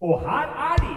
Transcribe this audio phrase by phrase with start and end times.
[0.00, 0.92] Og her er de!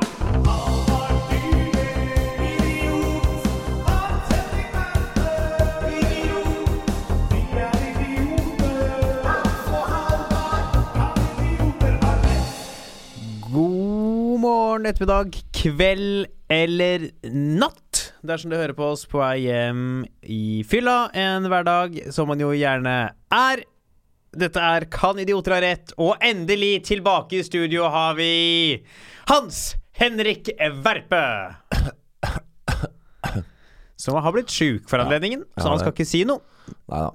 [13.53, 18.11] God ettermiddag, kveld eller natt.
[18.19, 22.51] Dersom du hører på oss på vei hjem i fylla en hverdag, som man jo
[22.51, 23.63] gjerne er.
[24.37, 25.93] Dette er Kan idioter ha rett?
[25.97, 28.83] Og endelig tilbake i studio har vi
[29.31, 30.51] Hans Henrik
[30.83, 31.23] Verpe.
[33.99, 35.83] Som har blitt sjuk for anledningen, Ja, så han det.
[35.83, 36.39] skal ikke si noe.
[36.87, 37.09] Nei da.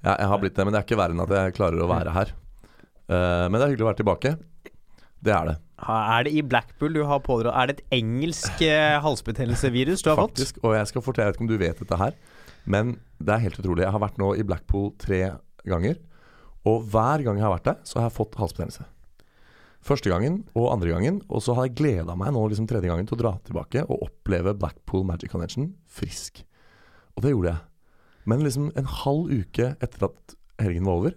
[0.00, 1.88] Jeg, jeg har blitt det, men det er ikke verre enn at jeg klarer å
[1.90, 2.30] være her.
[3.10, 4.32] Uh, men det er hyggelig å være tilbake.
[5.20, 5.56] Det er det.
[5.90, 10.18] Er det i Blackpool du har pådratt Er det et engelsk eh, halsbetennelsevirus du har
[10.20, 10.34] fått?
[10.36, 10.60] Faktisk.
[10.64, 12.16] Og jeg skal fortelle, jeg vet ikke om du vet dette her,
[12.68, 13.84] men det er helt utrolig.
[13.86, 15.20] Jeg har vært nå i Blackpool tre
[15.68, 15.96] ganger,
[16.68, 18.84] og hver gang jeg har vært der, så har jeg fått halsbetennelse.
[19.80, 23.08] Første gangen og andre gangen, og så har jeg gleda meg nå liksom tredje gangen
[23.08, 26.42] til å dra tilbake og oppleve Blackpool Magic Convention frisk.
[27.16, 27.64] Og det gjorde jeg.
[28.28, 31.16] Men liksom en halv uke etter at helgen var over,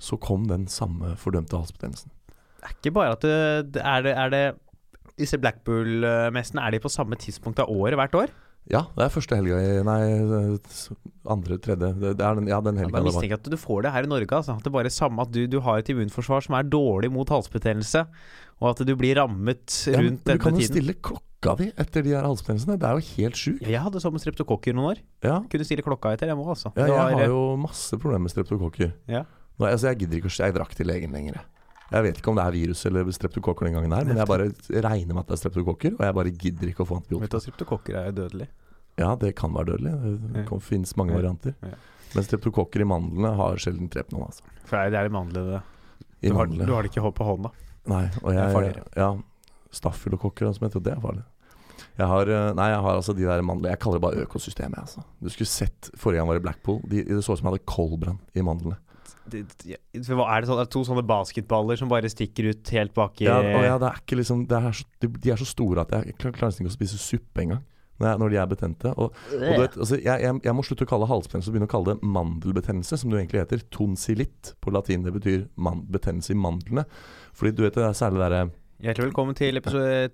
[0.00, 2.14] så kom den samme fordømte halsbetennelsen.
[2.58, 4.44] Det er ikke bare at det, er det, er det
[5.18, 8.32] Disse Blackpool-messene, er de på samme tidspunkt av året hvert år?
[8.68, 10.00] Ja, det er første helga i Nei,
[11.32, 13.92] andre, tredje det, er den, Ja, den Jeg helga det mistenker at du får det
[13.94, 14.28] her i Norge.
[14.40, 14.56] Altså.
[14.58, 17.28] At det bare er samme at du, du har et immunforsvar som er dårlig mot
[17.32, 18.04] halsbetennelse,
[18.60, 20.36] og at du blir rammet Ja, men tiden.
[20.38, 22.78] du kan jo stille klokka di etter de her halsbetennelsene.
[22.82, 23.62] Det er jo helt sjukt.
[23.64, 25.02] Ja, Jeg hadde sånn med streptokokker noen år.
[25.24, 25.38] Ja.
[25.48, 26.72] Kunne stille klokka etter, jeg må altså.
[26.76, 28.92] ja, jeg har jo masse problemer med streptokokker.
[29.08, 29.24] Ja.
[29.58, 31.40] Nå, altså, jeg gidder ikke å Jeg drakk til legen lenger.
[31.40, 31.46] jeg.
[31.90, 34.48] Jeg vet ikke om det er virus eller streptokokker den gangen her, men jeg bare
[34.84, 37.16] regner med at det er streptokokker, og jeg bare gidder ikke å få Vet du
[37.16, 37.36] antibiotika.
[37.36, 38.48] at streptokokker er dødelig?
[38.98, 39.94] Ja, det kan være dødelig.
[40.34, 41.54] Det kan finnes mange varianter.
[42.14, 44.42] Men streptokokker i mandlene har sjelden drept noen, altså.
[44.64, 45.44] For det er- i mandlene.
[45.54, 45.62] det.
[46.20, 47.50] Du, har- du har det ikke på hånda.
[47.86, 48.82] Nei, og jeg.
[48.96, 49.16] Ja,
[49.72, 51.24] stafylokokker som heter, det er farlig.
[51.98, 54.78] Jeg har, eh, nei, jeg har altså de der mandlene Jeg kaller det bare økosystemet.
[54.78, 55.02] Altså.
[55.22, 56.80] Du skulle sett forrige gang var i Blackpool.
[56.88, 58.76] De, det så ut som jeg hadde koldbrann i mandlene.
[59.28, 59.42] Det,
[59.72, 63.74] er det sånn, er to sånne basketballer som bare stikker ut helt bak Ja, ja,
[63.80, 66.48] det er ikke liksom det er så, de, de er så store at jeg klarer
[66.48, 67.64] nesten ikke å spise suppe engang.
[67.98, 68.90] Når, når de er betente.
[68.94, 71.66] Og, og du vet, altså, jeg, jeg, jeg må slutte å kalle halsbetennelse og begynne
[71.66, 73.64] å kalle det mandelbetennelse, som det egentlig heter.
[73.74, 75.02] Tonsillitt på latin.
[75.02, 76.86] Det betyr man, betennelse i mandlene.
[77.34, 78.44] Fordi du vet det er særlig derre
[78.78, 79.58] Hjertelig velkommen til,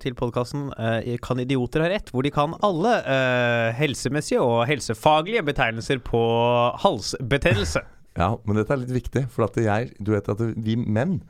[0.01, 0.71] til podkasten
[1.21, 2.07] Kan idioter ha rett?
[2.09, 6.21] Hvor de kan alle uh, helsemessige og helsefaglige betegnelser på
[6.81, 7.83] halsbetennelse.
[8.17, 9.25] Ja, men dette er litt viktig.
[9.29, 11.21] For at jeg, du vet at vi menn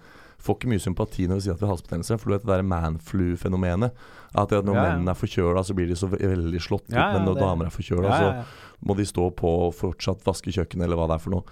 [0.45, 2.19] får ikke mye sympati når vi sier at vi har halsbetennelse.
[2.21, 3.91] For du vet det der manflu-fenomenet.
[4.35, 4.95] At når Ja, ja.
[4.97, 6.95] menn er forkjøla, så blir de så veldig slått ut.
[6.95, 8.45] Ja, men når det- damer er forkjøla, så
[8.85, 11.43] må de stå på og fortsatt vaske kjøkkenet, eller hva det er for noe.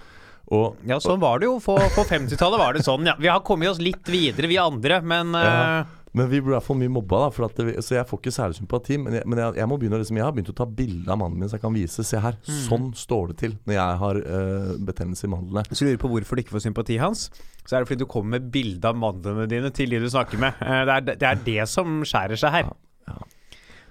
[0.51, 1.59] Og ja, sånn var det jo.
[1.63, 3.15] På, på 50-tallet var det sånn, ja.
[3.19, 5.83] Vi har kommet oss litt videre, vi andre, men eh, Ja.
[6.13, 7.47] Men vi blir i hvert fall mye mobba, da.
[7.57, 8.99] Det, så jeg får ikke særlig sympati.
[9.01, 11.17] Men jeg, men jeg, jeg må begynne liksom, Jeg har begynt å ta bilde av
[11.17, 12.03] mannen min så jeg kan vise.
[12.05, 12.59] Se her, Mm.
[12.67, 15.63] sånn står det til når jeg har eh, betennelse i mandlene.
[15.71, 17.23] Hvis du lurer på hvorfor du ikke får sympati, Hans,
[17.65, 20.37] så er det fordi du kommer med bilde av mandlene dine til de du snakker
[20.45, 20.53] med.
[20.61, 22.69] Eh, Det er det, er det som skjærer seg her.
[22.69, 23.17] Ja, ja.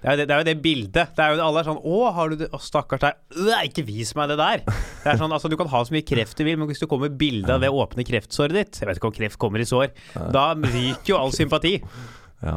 [0.03, 1.13] Det er, jo det, det er jo det bildet.
[1.15, 2.49] Det er jo Alle er sånn 'Å, har du det?
[2.51, 3.21] Å, stakkars deg.
[3.39, 4.65] Øh, ikke vis meg det der'.
[4.67, 6.89] Det er sånn, altså Du kan ha så mye kreft du vil, men hvis du
[6.91, 9.69] kommer med bilde av det åpne kreftsåret ditt Jeg vet ikke om kreft kommer i
[9.69, 9.95] sår.
[10.35, 11.79] Da ryker jo all sympati.
[12.43, 12.57] Ja.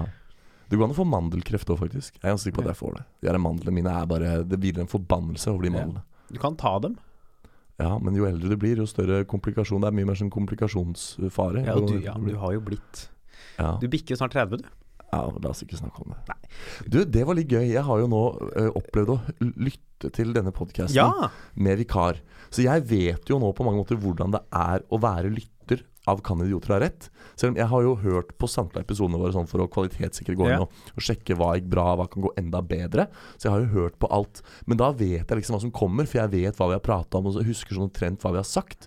[0.65, 2.15] Det går an å få mandelkreft òg, faktisk.
[2.17, 3.03] Jeg er ganske sikker på at jeg får det.
[3.21, 6.01] De her mandlene mine er bare Det hviler en forbannelse over de mandlene.
[6.33, 6.95] Du kan ta dem.
[7.77, 9.83] Ja, men jo eldre du blir, jo større komplikasjon.
[9.83, 11.67] Det er mye mer sånn komplikasjonsfare.
[11.67, 13.09] Ja, du, ja, du har jo blitt
[13.59, 13.75] ja.
[13.79, 14.67] Du bikker jo snart 30, du.
[15.11, 16.35] Ja, la oss ikke snakke om det.
[16.91, 17.65] Du, det var litt gøy.
[17.71, 18.21] Jeg har jo nå
[18.57, 21.29] ø, opplevd å lytte til denne podkasten Ja!
[21.55, 22.19] med vikar.
[22.53, 25.51] Så jeg vet jo nå på mange måter hvordan det er å være lytter
[26.05, 27.07] av Kan idioter ha rett?
[27.33, 30.45] Selv om jeg har jo hørt på samtlige episodene våre sånn for å kvalitetssikre gå
[30.51, 33.07] inn og, og sjekke hva gikk bra, hva kan gå enda bedre.
[33.39, 34.43] Så jeg har jo hørt på alt.
[34.69, 37.17] Men da vet jeg liksom hva som kommer, for jeg vet hva vi har prata
[37.17, 38.85] om, og så husker sånn omtrent hva vi har sagt.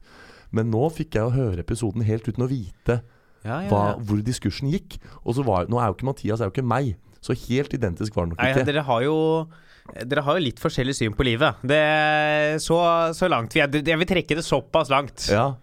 [0.54, 3.00] Men nå fikk jeg jo høre episoden helt uten å vite
[3.46, 4.98] Ja, ja, hva, hvor diskursen gikk.
[5.24, 8.16] Og så var, Nå er jo ikke Mathias er jo ikke meg, så helt identisk
[8.16, 8.66] var det nok Nei, ikke.
[8.68, 9.16] dere har jo
[10.04, 11.62] dere har jo litt forskjellig syn på livet.
[11.64, 11.78] Det,
[12.60, 12.76] så,
[13.16, 15.24] så langt vi er Jeg vil trekke det såpass langt.
[15.32, 15.54] Ja,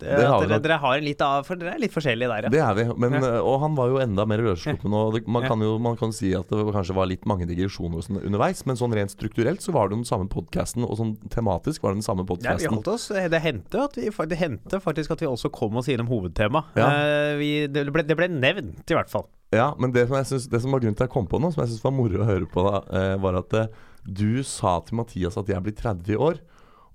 [0.00, 2.50] Det, det dere, dere har en litt av For dere er litt forskjellige der, ja.
[2.54, 2.84] det er vi.
[3.00, 3.32] Men, Ja.
[3.36, 4.94] øh, Og han var jo enda mer løssluppen.
[4.96, 8.20] Og man, kan jo man kan si at det kanskje var litt mange digresjoner sånn
[8.24, 11.92] underveis, men sånn rent strukturelt så var det den samme podkasten, og sånn tematisk var
[11.94, 12.74] det den samme Ja, vi podkasten.
[12.78, 13.08] holdt oss.
[13.10, 16.64] Det hendte, vi, det hendte faktisk at vi også kom oss innom hovedtema.
[16.76, 16.88] Ja.
[17.36, 19.28] Eh, det, det ble nevnt, i hvert fall.
[19.52, 21.64] Ja, men det som, synes, det som var grunnen til jeg kom på nå, som
[21.64, 23.66] jeg syns var moro å høre på, da, eh, var at eh,
[24.06, 26.38] du sa til Mathias at jeg blir 30 i år,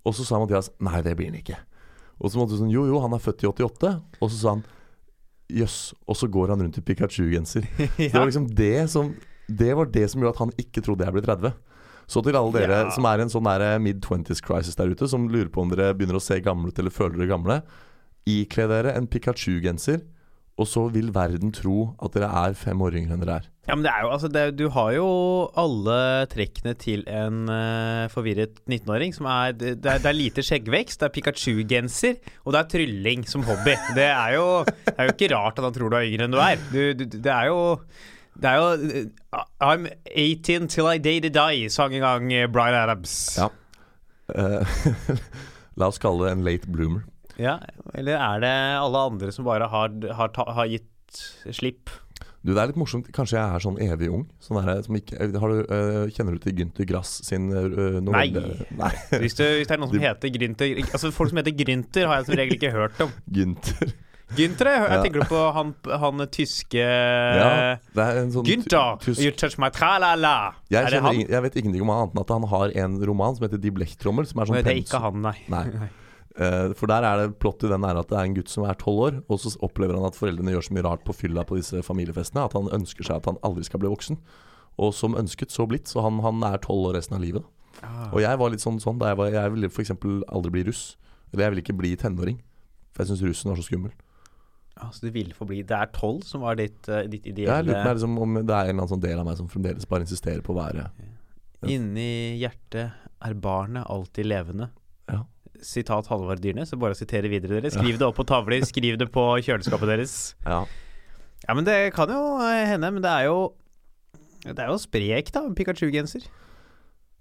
[0.05, 1.57] og så sa Mathias nei, det blir han ikke.
[2.19, 4.53] Og så måtte du sånn jo, jo, han er født i 88, og så sa
[4.55, 4.63] han
[5.51, 7.67] Jøss, og så går han rundt i Pikachu-genser.
[7.99, 9.11] Det var liksom det som
[9.45, 11.51] Det var det som gjorde at han ikke trodde jeg ble 30.
[12.09, 12.89] Så til alle dere Ja.
[12.93, 15.91] som er i en sånn der mid-twenties crisis der ute, som lurer på om dere
[15.93, 17.59] begynner å se gamle ut eller føler dere gamle,
[18.25, 20.01] ikle dere en Pikachu-genser,
[20.55, 23.47] og så vil verden tro at dere er fem år yngre enn dere er.
[23.65, 25.07] Ja, men det er jo, altså det, Du har jo
[25.57, 25.97] alle
[26.31, 29.11] trekkene til en uh, forvirret 19-åring.
[29.15, 32.69] som er, det, det er Det er lite skjeggvekst, det er Pikachu-genser, og det er
[32.71, 33.75] trylling som hobby.
[33.97, 36.35] Det er jo Det er jo ikke rart at han tror du er yngre enn
[36.35, 36.61] du er.
[36.71, 37.59] Du, du, det er jo
[38.35, 42.75] det er jo eh, I'm 18 till I day to die, sang en gang Brian
[42.75, 43.37] Adams.
[43.39, 43.47] Ja.
[44.29, 44.67] Uh,
[45.79, 47.03] la oss kalle det en late bloomer.
[47.41, 47.57] Ja,
[47.93, 51.21] Eller er det alle andre som bare har, har, ta, har gitt
[51.51, 51.89] slipp?
[52.45, 53.07] Du, Det er litt morsomt.
[53.15, 54.27] Kanskje jeg er sånn evig ung?
[54.43, 58.59] Sånn her, som ikke, har du, uh, kjenner du til Gynter Grass sin uh, novelle?
[58.81, 58.91] Nei.
[59.17, 62.21] Hvis, du, hvis det er noen som heter Grynter Altså Folk som heter Grynter, har
[62.21, 63.15] jeg som regel ikke hørt om.
[63.39, 63.95] Gynter.
[64.35, 65.01] Gynter, jeg, jeg Ja.
[65.05, 67.49] tenker på han, han tyske Ja,
[67.93, 70.55] det en sånn Gynter, you touch my tra-la-la.
[70.73, 73.45] jeg, det jeg vet ingenting om han annet enn at han har en roman som
[73.45, 74.25] heter Die Blechtrommel.
[74.29, 75.37] Som er sånn Nei, det er ikke han, nei.
[75.53, 75.65] Nei.
[76.35, 78.65] Eh, for der er det plott i den er at det er en gutt som
[78.67, 81.45] er tolv år, og så opplever han at foreldrene gjør så mye rart på fylla
[81.47, 84.19] på disse familiefestene at han ønsker seg at han aldri skal bli voksen.
[84.75, 85.87] Og som ønsket, så blitt.
[85.87, 87.45] Så han, han er tolv år resten av livet.
[87.79, 88.09] Ah.
[88.11, 89.93] Og jeg var litt sånn sånn da jeg, var, jeg ville f.eks.
[89.95, 90.83] aldri bli russ.
[91.31, 92.41] Eller jeg ville ikke bli tenåring.
[92.91, 93.95] For jeg syns russen var så skummel.
[94.75, 97.45] Ja, så du ville forbli Det er tolv som var ditt, uh, ditt Jeg lurer
[97.47, 99.87] på ideelle liksom om det er en eller annen sånn del av meg som fremdeles
[99.87, 100.89] bare insisterer på å være
[101.71, 102.91] Inni hjertet
[103.25, 104.67] er barnet alltid levende.
[105.09, 105.21] Ja.
[105.65, 106.71] Sitat Halvard Dyrnes.
[106.71, 107.73] Så bare å sitere videre, dere.
[107.73, 110.17] Skriv det opp på tavler, skriv det på kjøleskapet deres.
[110.45, 110.63] Ja.
[111.45, 113.53] Ja, men det kan jo eh, hende, men det er jo
[114.45, 115.43] Det er jo sprek, da.
[115.53, 116.25] Pikachu-genser.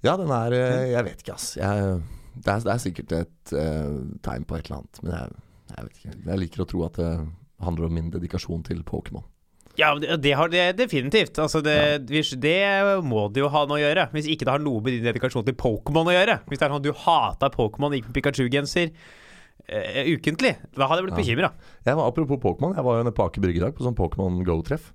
[0.04, 1.50] Ja, den er eh, Jeg vet ikke, ass.
[1.58, 1.98] Jeg,
[2.36, 5.36] det, er, det er sikkert et uh, tegn på et eller annet, men jeg,
[5.74, 6.16] jeg vet ikke.
[6.30, 7.10] Jeg liker å tro at det
[7.64, 9.26] handler om min dedikasjon til Pokémon.
[9.76, 11.38] Ja, det, har det definitivt.
[11.42, 11.76] Altså det,
[12.06, 12.54] hvis, det
[13.02, 14.08] må det jo ha noe å gjøre.
[14.14, 16.38] Hvis ikke det har noe med din dedikasjon til Pokémon å gjøre.
[16.46, 21.02] Hvis det er sånn at du hata Pokémon, gikk med Pikachu-genser uh, ukentlig, da hadde
[21.02, 21.22] jeg blitt Ja.
[21.24, 21.50] bekymra.
[22.06, 24.92] Apropos Pokémon, jeg var jo nede på Aker Brygge i dag på sånn Pokémon Go-treff.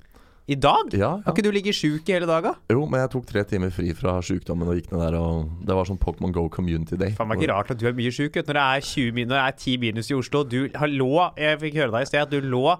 [0.49, 0.89] I dag?
[0.97, 2.55] Ja, Har ikke du ligget sjuk i hele dag, da?
[2.73, 5.75] Jo, men jeg tok tre timer fri fra sjukdommen og gikk ned der, og det
[5.77, 7.11] var sånn Pokémon Go Community Day.
[7.19, 9.37] Faen meg ikke rart at du er mye sjuk når det er 20 min- når
[9.37, 10.41] det er 10 minus i Oslo.
[10.49, 12.79] Du har lå Jeg fikk høre deg i sted at du lå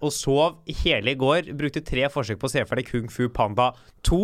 [0.00, 1.50] og sov hele i går.
[1.58, 3.70] Brukte tre forsøk på å se for deg Kung Fu Panda
[4.08, 4.20] 2.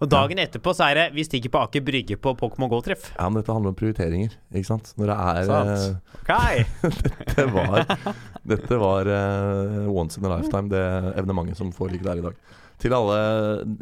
[0.00, 3.10] Og dagen etterpå så er det Vi stikker på Aker Brygge på Pokémon GO-treff.
[3.16, 4.92] Ja, men dette handler om prioriteringer, ikke sant?
[5.00, 6.14] Når det er Sant.
[6.22, 6.64] Okay.
[7.26, 7.84] dette var,
[8.54, 12.42] dette var uh, once in a lifetime, det evenementet som foreligger der i dag.
[12.78, 13.20] Til alle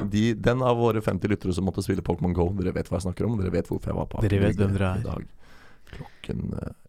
[0.09, 3.11] de, den av våre 50 lyttere som måtte spille Pokémon Go, dere vet hva jeg
[3.11, 4.87] snakker om, dere vet hvorfor jeg var på Aker Brygge er.
[5.03, 5.27] i dag
[5.97, 6.86] klokken eh, tolv.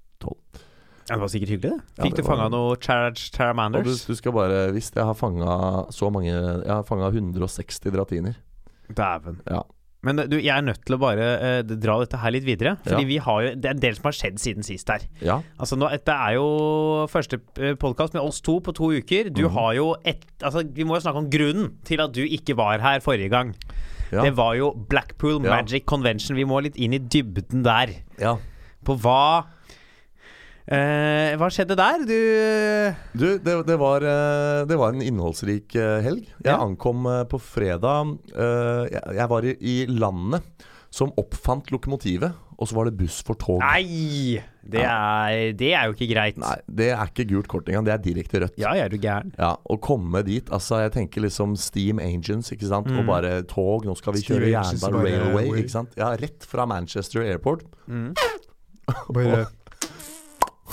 [1.08, 1.84] Ja, det var sikkert hyggelig, det.
[1.98, 4.06] Ja, Fikk det du var- fanga noe Charage Og du, Charamanders?
[4.06, 8.36] du skal bare Hvis jeg har fanga så mange Jeg har fanga 160 dratiner.
[8.94, 9.40] Dæven.
[9.48, 9.62] Ja.
[10.04, 12.78] Men du, jeg er nødt til å bare eh, dra dette her litt videre.
[12.84, 13.08] Fordi Ja.
[13.08, 15.00] vi har jo Det er en del som har skjedd siden sist her.
[15.22, 15.42] Ja.
[15.60, 17.40] Altså nå, Dette er jo første
[17.80, 19.32] podkast med oss to på to uker.
[19.34, 19.54] Du mm.
[19.56, 22.80] har jo et Altså Vi må jo snakke om grunnen til at du ikke var
[22.80, 23.56] her forrige gang.
[24.12, 24.22] Ja.
[24.24, 25.56] Det var jo Blackpool Ja.
[25.56, 26.36] Magic Convention.
[26.36, 27.96] Vi må litt inn i dybden der.
[28.20, 28.38] ja.
[28.86, 29.44] På hva
[30.68, 32.06] eh, Hva skjedde der?
[32.08, 32.18] Du
[33.18, 36.26] Du, det, det, var, eh, det var en innholdsrik eh, helg.
[36.44, 36.58] Jeg Ja.
[36.64, 38.18] ankom eh, på fredag.
[38.36, 40.44] eh, Jeg, var i, landet
[40.90, 43.60] som oppfant lokomotivet, og så var det buss for tog.
[43.60, 44.40] Nei!
[44.68, 46.38] Det er, det er jo ikke greit.
[46.42, 47.86] Nei, det er ikke gult kort engang.
[47.86, 48.58] Det er direkte rødt.
[48.60, 49.30] Ja, er du gæren?
[49.38, 52.88] Ja, Å komme dit Altså, jeg tenker liksom Steam Engines, ikke sant.
[52.92, 53.08] Og Mm.
[53.08, 53.86] bare tog.
[53.86, 55.90] Nå skal vi Steam kjøre jernbane, bare- railway, ikke sant.
[55.96, 58.14] Ja, rett fra Manchester Airport Mm.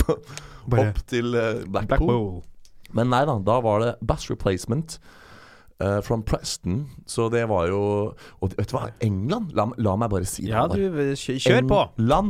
[0.71, 2.07] og opp til eh, Blackpool.
[2.07, 2.41] Blackpool.
[2.95, 4.99] Men nei da, da var det Bass Replacement
[5.83, 6.85] Uh, from Preston.
[7.05, 7.79] Så det var jo
[8.39, 9.49] Og vet du hva, England?
[9.57, 10.53] La, la meg bare si det.
[10.53, 10.77] Ja, du
[11.19, 11.79] kjø- Kjør på!
[11.99, 12.29] England.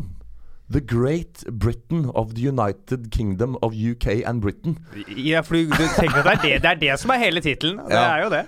[0.74, 4.80] The Great Britain of the United Kingdom of UK and Britain
[5.14, 7.44] Ja, for du, du tenker at det er det, det er det som er hele
[7.46, 7.78] tittelen.
[7.86, 8.02] Det Ja.
[8.16, 8.42] er jo det.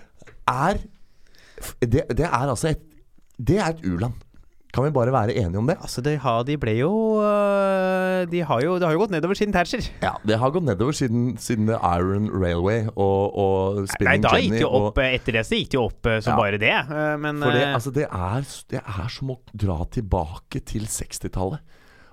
[0.48, 0.82] er
[1.86, 2.82] det, det er altså et
[3.38, 4.18] Det er et u-land.
[4.78, 5.74] Kan vi bare være enige om det?
[5.82, 6.90] Altså, de, har, de ble jo
[7.26, 9.88] øh, De har jo Det har jo gått nedover siden Thatcher.
[10.04, 14.60] Ja, Det har gått nedover siden, siden Iron Railway og, og Nei, da gikk Jenny.
[14.60, 16.38] det jo og- opp øh, Etter det så gikk det jo opp øh, som Ja.
[16.38, 16.76] bare det.
[17.26, 21.60] Men For det, altså, det, er, det er som å dra tilbake til 60-tallet.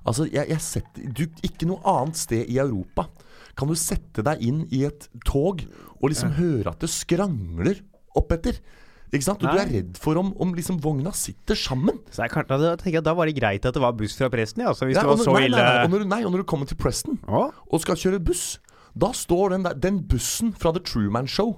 [0.07, 3.09] Altså, jeg, jeg setter du, Ikke noe annet sted i Europa
[3.55, 5.61] kan du sette deg inn i et tog
[6.01, 7.79] og liksom høre at det skrangler
[8.19, 8.57] oppetter.
[9.15, 9.43] Ikke sant?
[9.45, 12.01] Og du er redd for om, om liksom vogna sitter sammen.
[12.11, 14.29] så jeg kan, da, tenker jeg, da var det greit at det var buss fra
[14.33, 14.73] presten, ja.
[14.75, 16.33] Altså, hvis Ja, det var når- så nei, ille nei, nei, og, når, nei, og
[16.35, 17.45] når du kommer til Preston ja.
[17.73, 18.59] og skal kjøre buss,
[18.97, 21.57] Da står den, der, den bussen fra The Truman Show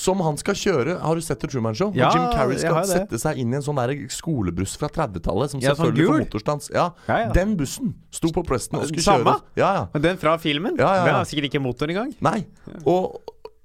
[0.00, 1.90] som han skal kjøre Har du sett The Truman Show?
[1.98, 5.50] Ja, Jim Carrey skal sette seg inn i en sånn skolebuss fra 30-tallet.
[5.50, 6.70] Som Ja, sånn selvfølgelig får motorstans.
[6.72, 7.32] Ja, Ja, ja.
[7.32, 9.24] Den bussen sto på Preston og skulle Samme?
[9.24, 9.42] kjøre.
[9.56, 10.00] Ja, ja.
[10.00, 10.78] Den fra filmen?
[10.78, 11.04] Ja, ja.
[11.04, 12.14] Den har sikkert ikke motor engang.
[12.20, 12.46] Nei.
[12.86, 13.20] Og,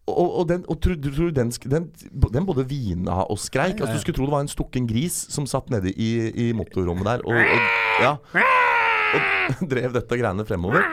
[0.05, 1.87] og, og, den, og tror, tro, du den, den,
[2.33, 3.73] den både hvina og skreik.
[3.73, 3.85] Ja, ja, ja.
[3.87, 7.07] Altså, du skulle tro det var en stukken gris som satt nede i, i motorrommet
[7.09, 7.69] der og, og,
[8.03, 8.11] ja,
[9.73, 10.85] drev dette greiene fremover.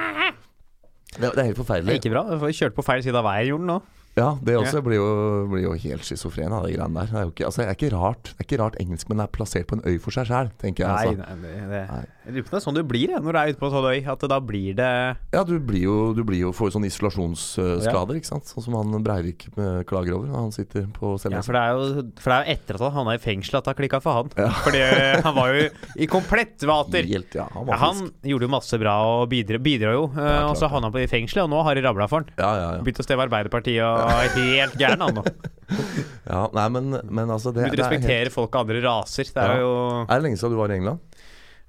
[1.13, 1.99] Det, det er helt er forferdelig.
[2.01, 2.25] ikke bra.
[2.41, 3.83] Vi kjørte på feil side av veien, gjorde den nå.
[4.13, 5.05] Ja, det også blir, jo,
[5.49, 7.09] blir jo helt schizofren av de greiene der.
[7.09, 9.31] Det er jo ikke, altså, det er ikke rart Det er ikke rart engelskmenn er
[9.33, 10.93] plassert på en øy for seg sjæl, tenker jeg.
[10.93, 11.23] Nei, Altså.
[11.23, 11.85] nei, det, det.
[11.89, 12.03] Nei.
[12.23, 13.87] Jeg lurer på det er sånn du blir når du er ute på en sånn
[13.91, 14.01] øy.
[14.13, 14.91] At da blir det
[15.35, 18.47] Ja, du blir jo, du blir jo får sånne isolasjonsskader, ikke sant.
[18.51, 21.41] Sånn som han Breivik eh, klager over når han sitter på cella.
[21.41, 23.67] ja, for, det jo, for det er jo etter at han havna i fengsel at
[23.67, 24.31] det har klikka for han.
[24.39, 24.51] Ja.
[24.63, 24.83] Fordi
[25.27, 25.67] han var jo
[25.99, 27.09] i komplett vater.
[27.11, 30.05] Helt, ja, han var han gjorde jo masse bra og bidro, bidro jo.
[30.15, 32.23] eh, Ja, og så havna han på i fengsel, og nå har det rabla for
[32.23, 32.31] han.
[32.39, 32.85] Ja, ja, ja.
[32.87, 35.27] Begynt å stemme Arbeiderpartiet og er helt gæren han nå.
[36.33, 39.27] ja nei, men, men altså det, Begynt å det er helt- folk av andre raser.
[39.33, 39.73] Det er jo
[40.07, 41.01] Er det lenge siden du var i England?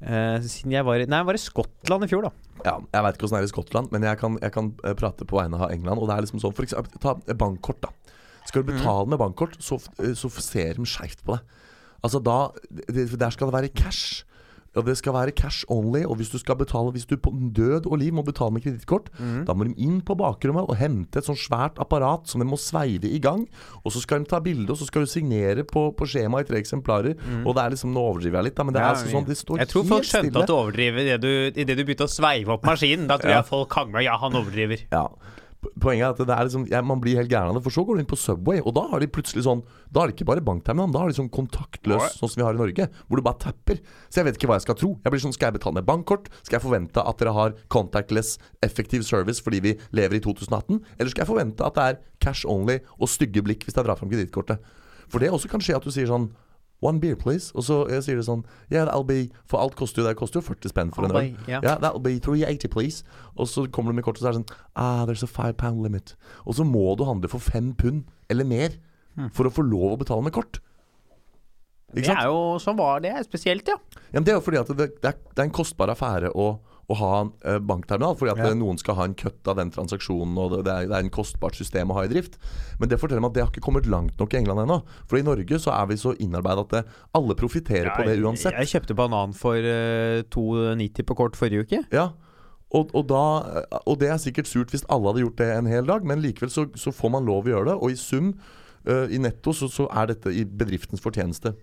[0.03, 2.31] Eh, Siden jeg var i Nei, jeg var i Skottland i fjor, da.
[2.63, 4.95] Ja, Jeg veit ikke åssen det er i Skottland, men jeg kan, jeg kan eh,
[4.99, 5.99] prate på vegne av England.
[6.01, 7.91] Og det er liksom sånn, for eksempel, Ta bankkort, da.
[8.47, 11.43] Skal du betale med bankkort, så, eh, så ser de skeivt på det.
[12.03, 12.51] Altså da
[12.91, 14.23] Der skal det være cash.
[14.75, 16.01] Og det skal være cash only.
[16.09, 19.11] Og hvis du skal betale Hvis du på død og liv må betale med kredittkort,
[19.45, 22.57] da må de inn på bakrommet og hente et sånt svært apparat som de må
[22.57, 23.45] sveive i gang.
[23.85, 26.47] Og så skal de ta bilde, og så skal du signere på, på skjema i
[26.49, 27.13] tre eksemplarer.
[27.45, 29.37] Og det er liksom Nå overdriver jeg litt, da, men det er altså sånn Det
[29.37, 29.67] står helt stille.
[29.67, 30.43] jeg tror folk skjønte stille.
[30.43, 33.05] at du overdriver idet du, i det du begynte å sveive opp maskinen.
[33.07, 33.37] Da tror Ja.
[33.43, 34.03] jeg folk hang med.
[34.09, 34.81] Ja, han overdriver.
[34.91, 35.05] Ja.
[35.79, 37.63] Poenget er at det er liksom, ja, man blir helt gæren av det.
[37.65, 40.11] For så går du inn på Subway, og da har de plutselig sånn Da er
[40.11, 42.87] det ikke bare bankterminal, da har de sånn kontaktløs, sånn som vi har i Norge.
[43.07, 43.81] Hvor du bare tapper.
[44.09, 44.91] Så jeg vet ikke hva jeg skal tro.
[45.03, 46.29] Jeg blir sånn, Skal jeg betale med bankkort?
[46.41, 50.81] Skal jeg forvente at dere har contactless effektiv service fordi vi lever i 2018?
[50.99, 53.99] Eller skal jeg forvente at det er cash only og stygge blikk hvis jeg drar
[53.99, 54.61] fram kredittkortet?
[55.09, 56.31] For det også kan skje at du sier sånn
[56.83, 57.53] One beer, please.
[57.55, 60.41] Og så jeg sier det sånn Yeah, that'll be For alt koster jo det koster
[60.41, 61.29] jo 40 spenn for en øl.
[61.47, 61.63] Yeah.
[61.63, 61.77] yeah.
[61.79, 63.07] that'll be 380, please.
[63.37, 65.55] Og så kommer du med kortet, og så er det sånn Ah, there's a five
[65.59, 66.15] pound limit.
[66.43, 68.77] Og så må du handle for fem pund eller mer
[69.33, 70.57] for å få lov å betale med kort.
[71.93, 72.23] Det Ikke sant?
[72.23, 73.13] er jo sånn var det.
[73.27, 73.77] Spesielt, ja.
[74.09, 76.31] Ja, men det er jo fordi at det, det, er, det er en kostbar affære
[76.33, 76.47] å,
[76.91, 78.17] å ha en eh, bankterminal.
[78.19, 78.49] Fordi at Ja.
[78.51, 81.05] eh, noen skal ha en kutt av den transaksjonen, og det, det, er, det er
[81.05, 82.35] en kostbart system å ha i drift.
[82.79, 84.81] Men det forteller meg at det har ikke kommet langt nok i England ennå.
[85.07, 86.83] For i Norge så er vi så innarbeida at det,
[87.15, 88.57] alle profitterer på det uansett.
[88.59, 91.83] Jeg kjøpte banan for uh, 2,90 på kort forrige uke.
[91.95, 92.09] Ja,
[92.73, 93.23] og, og, da,
[93.85, 96.49] og det er sikkert surt hvis alle hadde gjort det en hel dag, men likevel
[96.49, 97.75] så, så får man lov å gjøre det.
[97.85, 98.33] Og i sum,
[98.89, 101.53] uh, i netto, så, så er dette i bedriftens fortjeneste.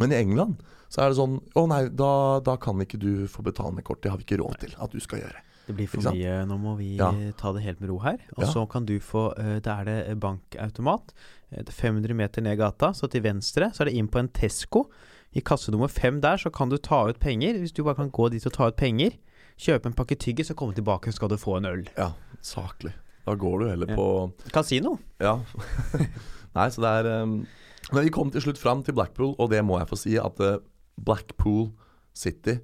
[0.00, 0.62] Men i England
[0.94, 2.10] så er det sånn Å nei, da,
[2.46, 4.00] da kan ikke du få betale med kort.
[4.04, 5.40] Det har vi ikke råd til at du skal gjøre.
[5.66, 6.34] Det blir for mye.
[6.46, 7.08] Nå må vi Ja.
[7.10, 8.18] eh, ta det helt med ro her.
[8.36, 8.50] Og Ja.
[8.52, 11.12] så kan du få eh, Da er det bankautomat.
[11.50, 12.92] Eh, det er 500 meter ned gata.
[12.92, 14.84] Så til venstre så er det inn på en Tesco.
[15.34, 17.58] I kasse nummer fem der så kan du ta ut penger.
[17.58, 19.16] Hvis du bare kan gå dit og ta ut penger,
[19.58, 21.88] kjøpe en pakke tyggis og komme tilbake, så skal du få en øl.
[21.96, 22.92] Ja, saklig.
[23.26, 23.96] Da går du heller Ja.
[23.96, 24.98] på Kasino.
[25.18, 25.40] Ja.
[26.54, 27.46] Nei, så det er um,
[27.92, 30.38] Men vi kom til slutt fram til Blackpool, og det må jeg få si at
[30.40, 30.58] eh,
[31.00, 31.68] Blackpool
[32.14, 32.58] City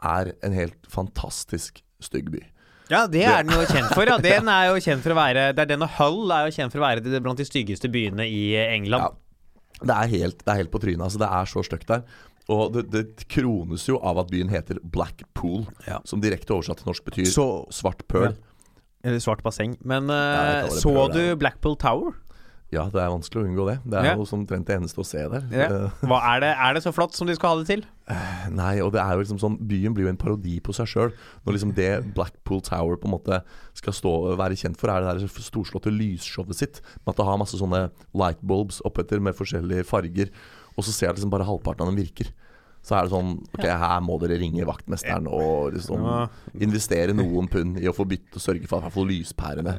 [0.00, 2.42] er en helt fantastisk stygg by.
[2.90, 4.08] Ja, det er den jo kjent for.
[4.10, 4.18] Ja.
[4.18, 6.72] Den er jo kjent for å være Det er den og Hull er jo kjent
[6.74, 9.06] for å være blant de styggeste byene i eh, England.
[9.06, 9.80] Ja.
[9.80, 11.04] Det er helt, det er helt på trynet.
[11.06, 12.02] Altså, det er så stygt der.
[12.50, 16.00] Og det, det krones jo av at byen heter Blackpool, Ja.
[16.04, 18.34] som direkte oversatt til norsk betyr Så svart pøl.
[19.06, 19.78] Eller svart basseng.
[19.86, 21.22] Men uh, så du.
[21.40, 22.18] Blackpool Tower?
[22.70, 23.78] Ja, det er vanskelig å unngå det.
[23.82, 24.14] Det er Ja.
[24.14, 25.42] jo som omtrent det eneste å se der.
[25.50, 25.64] Ja.
[25.66, 27.82] Eh, Hva er, det, er det så flott som de skal ha det til?
[28.54, 31.10] Nei, og det er jo liksom sånn Byen blir jo en parodi på seg sjøl.
[31.46, 33.40] Når liksom det Blackpool Tower på en måte
[33.78, 36.80] skal stå være kjent for, er det der storslåtte lysshowet sitt.
[37.02, 40.30] Med at det har masse sånne lightbulbs oppetter med forskjellige farger.
[40.76, 42.30] Og så ser jeg liksom bare halvparten av dem virker.
[42.86, 46.06] Så er det sånn Ok, her må dere ringe vaktmesteren og liksom
[46.64, 49.74] investere noen pund i å få bytte og sørge for at hvert fall lyspærene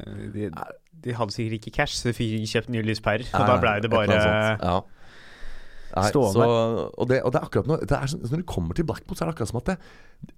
[1.02, 3.28] De, de hadde sikkert ikke cash, så de kjøpte kjøpt nye lyspærer.
[3.34, 4.18] Og da blei det bare
[4.62, 4.80] ja.
[5.92, 6.32] Nei, Stående.
[6.32, 6.44] Så,
[6.96, 9.16] og, det, og det er akkurat noe det er sånn, Når du kommer til Blackpool,
[9.18, 9.74] så er det akkurat som at det,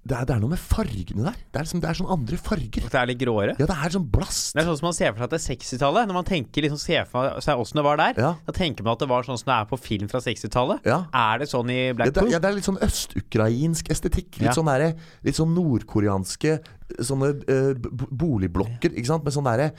[0.03, 1.37] det, er, det er noe med fargene der.
[1.53, 2.89] Det er, liksom, det er sånn andre farger.
[2.91, 3.55] Det er litt gråere.
[3.61, 4.51] Ja, det er sånn blast.
[4.57, 6.11] Det er sånn som man ser for seg at det er 60-tallet.
[6.11, 8.33] Når man tenker liksom ser for seg åssen det var der, Ja.
[8.49, 10.89] da tenker man at det var sånn som det er på film fra 60-tallet.
[10.91, 10.99] Ja.
[11.15, 12.33] Er det sånn i Ja, det, Blackpool?
[12.35, 14.41] ja, det er litt sånn østukrainsk estetikk.
[14.41, 14.57] Litt Ja.
[14.59, 16.59] sånn derre Litt sånn nordkoreanske
[17.01, 17.73] Sånne uh,
[18.11, 19.25] boligblokker, ikke sant?
[19.25, 19.71] Med sånn derre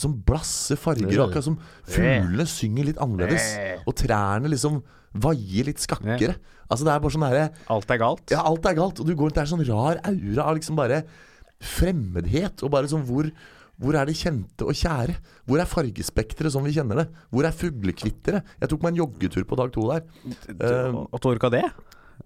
[0.00, 1.06] Sånn blasse farger.
[1.26, 3.50] Akkurat som fuglene synger litt annerledes.
[3.86, 4.80] Og trærne liksom
[5.14, 6.34] vaier litt skakkere.
[6.66, 8.30] Altså det er bare sånn derre Alt er galt?
[8.32, 8.98] Ja, alt er galt.
[8.98, 11.02] Og du går rundt Det er sånn rar aura av liksom bare
[11.62, 12.64] fremmedhet.
[12.64, 13.30] Og bare sånn hvor
[13.74, 15.16] Hvor er det kjente og kjære?
[15.50, 17.06] Hvor er fargespekteret som vi kjenner det?
[17.34, 18.44] Hvor er fuglekvitteret?
[18.62, 20.04] Jeg tok meg en joggetur på dag to der.
[20.54, 21.64] Eh, Og du orka det?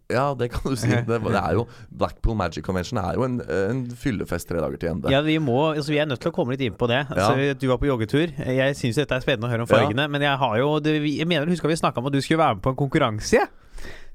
[0.08, 0.88] Ja, det kan du si.
[1.08, 1.66] Det, det er jo
[2.00, 5.12] Blackpool Magic Convention er jo en, en fyllefest tre dager til ende.
[5.12, 7.02] Ja, vi må Altså, vi er nødt til å komme litt inn på det.
[7.12, 8.32] Altså, Du var på joggetur.
[8.32, 11.28] Jeg syns dette er spennende å høre om fargene, men jeg har jo det, Jeg
[11.28, 13.44] mener, husker vi snakka om at du skulle være med på en konkurranse?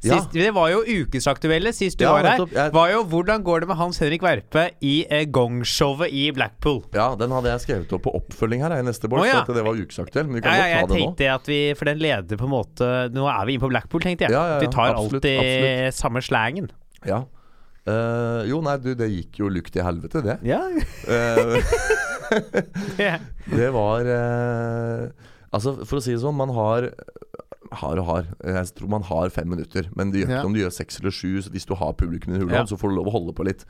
[0.04, 0.18] Ja.
[0.20, 2.46] Sist, Det var jo ukesaktuelle sist du Ja, var her.
[2.52, 6.84] Jeg- Var jo 'Hvordan går det med Hans Henrik Verpe i eh, gongshowet i Blackpool'?
[6.94, 9.46] Ja, den hadde jeg skrevet opp på oppfølging her i neste bolk, Oh, ja.
[9.46, 10.26] Så det var ukesaktuell.
[10.28, 11.16] Men vi kan jeg godt ta det nå.
[11.16, 14.02] tenkte at vi For den leder på en måte Nå er vi inne på Blackpool,
[14.02, 14.60] tenkte jeg.
[14.62, 15.94] Vi tar absolutt, alltid absolutt.
[15.94, 16.70] samme slangen.
[17.06, 17.24] Ja.
[17.86, 20.40] Uh, jo, nei, du, det gikk jo lukt til helvete, det.
[20.48, 20.62] Ja.
[21.12, 21.60] uh,
[23.52, 25.10] det var uh,
[25.54, 26.88] Altså, for å si det sånn, man har
[27.76, 28.24] har og har.
[28.44, 29.90] Jeg tror man har fem minutter.
[29.96, 30.46] Men det gjør ikke Ja.
[30.46, 31.42] om du gjør seks eller sju.
[31.52, 32.64] Hvis du har publikum i hula, Ja.
[32.66, 33.66] så får du lov å holde på litt.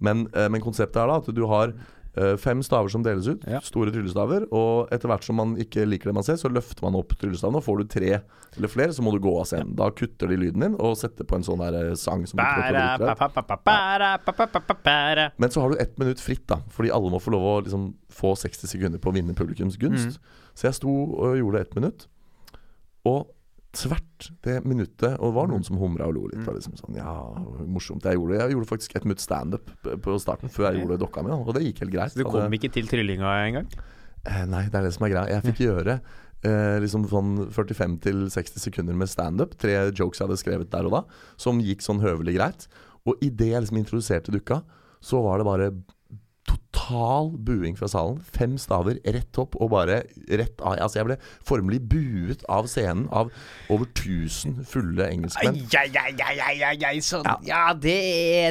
[0.00, 1.72] Men, eh, men konseptet er da at du har
[2.16, 3.44] eh, fem staver som deles ut.
[3.46, 3.60] Ja.
[3.60, 4.48] Store tryllestaver.
[4.50, 7.56] Og etter hvert som man ikke liker det man ser, så løfter man opp tryllestavene.
[7.60, 8.22] Og får du tre
[8.56, 9.76] eller flere, så må du gå av scenen.
[9.76, 12.98] Da kutter de lyden din og setter på en sånn der eh, sang som bæra.
[15.38, 16.56] men så har du ett minutt fritt, da.
[16.70, 20.18] Fordi alle må få lov å liksom, få 60 sekunder på å vinne publikums gunst.
[20.56, 22.06] Så jeg sto og gjorde ett minutt.
[23.06, 23.28] Og
[23.78, 26.42] tvert det minuttet Og det var noen som humra og lo litt.
[26.48, 27.12] og liksom sånn, ja,
[27.66, 29.70] morsomt Jeg gjorde, jeg gjorde faktisk et minutt standup
[30.04, 31.30] på starten før jeg gjorde dokka mi.
[31.34, 32.14] Og det gikk helt greit.
[32.14, 33.68] Så Du kom ikke til tryllinga engang?
[34.26, 35.28] Eh, nei, det er det som er greia.
[35.38, 36.00] Jeg fikk gjøre
[36.42, 39.54] eh, liksom sånn 45-60 sekunder med standup.
[39.60, 41.04] Tre jokes jeg hadde skrevet der og da,
[41.40, 42.66] som gikk sånn høvelig greit.
[43.06, 44.62] Og idet jeg liksom introduserte dukka,
[45.00, 45.70] så var det bare
[46.48, 48.18] total buing fra salen.
[48.34, 50.78] Fem staver rett opp og bare rett av.
[50.78, 53.30] Altså, jeg ble formelig buet av scenen av
[53.68, 55.60] over 1000 fulle engelskmenn.
[55.76, 57.26] Ai, ai, ai, ai, sånn.
[57.28, 57.36] Ja.
[57.48, 57.98] Ja, det,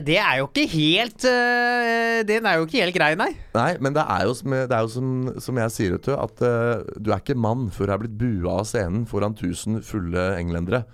[0.07, 3.31] det er jo ikke helt uh, Den er jo ikke helt grei, nei.
[3.57, 5.11] Nei, men det er jo det er jo som,
[5.43, 8.17] som jeg sier, vet du, at uh, du er ikke mann før du er blitt
[8.19, 10.85] bua av scenen foran 1000 fulle englendere.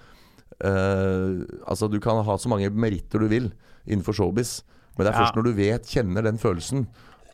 [0.64, 3.52] Uh, altså, du kan ha så mange meritter du vil
[3.84, 4.62] innenfor showbiz,
[4.98, 5.26] men det er Ja.
[5.26, 6.88] først når du vet, kjenner den følelsen,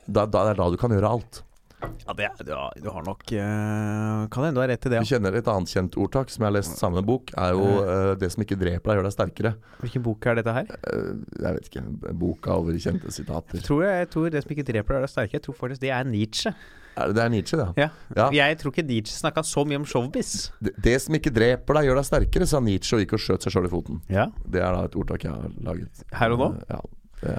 [0.08, 1.44] da, da det er da du kan gjøre alt.
[1.80, 5.00] Ja, det, er- ja du har nok uh, Kan hende du har rett til det.
[5.00, 7.64] Du kjenner et annet kjent ordtak som jeg har lest i samme bok, er jo
[7.80, 9.54] uh, 'det som ikke dreper deg, gjør deg sterkere'.
[9.80, 10.68] Hvilken bok er dette her?
[10.84, 11.84] Uh, jeg vet ikke.
[12.20, 13.64] Boka over kjente sitater.
[13.64, 15.82] Tror jeg, jeg tror Det som ikke dreper deg, gjør deg sterkere', Jeg tror faktisk
[15.82, 16.54] det er Nietzsche.
[17.00, 17.68] Er det, det er Nietzsche, det.
[17.78, 17.90] Ja.
[18.18, 18.30] Ja.
[18.34, 20.52] Jeg tror ikke Nietzsche snakka så mye om showbiz.
[20.60, 23.42] Det, det som ikke dreper deg, gjør deg sterkere, sa Nietzsche og gikk og skjøt
[23.48, 24.02] seg sjøl i foten.
[24.12, 24.28] Ja.
[24.44, 26.04] Det er da et ordtak jeg har laget.
[26.12, 26.50] Her og nå?
[26.68, 26.82] Ja.
[27.22, 27.34] Det,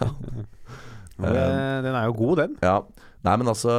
[1.18, 2.56] Den er jo god, den.
[2.62, 2.78] ja.
[3.26, 3.72] Nei, men altså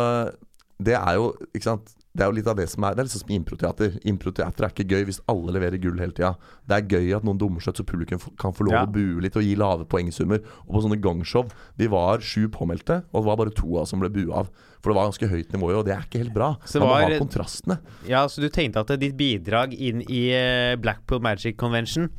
[0.83, 3.09] Det er jo Ikke sant det er jo litt av det som er Det er
[3.13, 3.93] sånn som improteater.
[4.09, 6.31] Improteater er ikke gøy hvis alle leverer gull hele tida.
[6.67, 8.81] Det er gøy at noen dummer seg så publikum kan få lov Ja.
[8.83, 10.41] å bue litt og gi lave poengsummer.
[10.65, 11.45] Og på sånne gangshow
[11.79, 14.49] Vi var sju påmeldte, og det var bare to av oss som ble bua av.
[14.81, 16.49] For det var ganske høyt nivå, og det er ikke helt bra.
[16.65, 17.77] Så Man må ha kontrastene.
[18.09, 22.09] Ja, så du tenkte at ditt bidrag inn i eh, Blackpool Magic Convention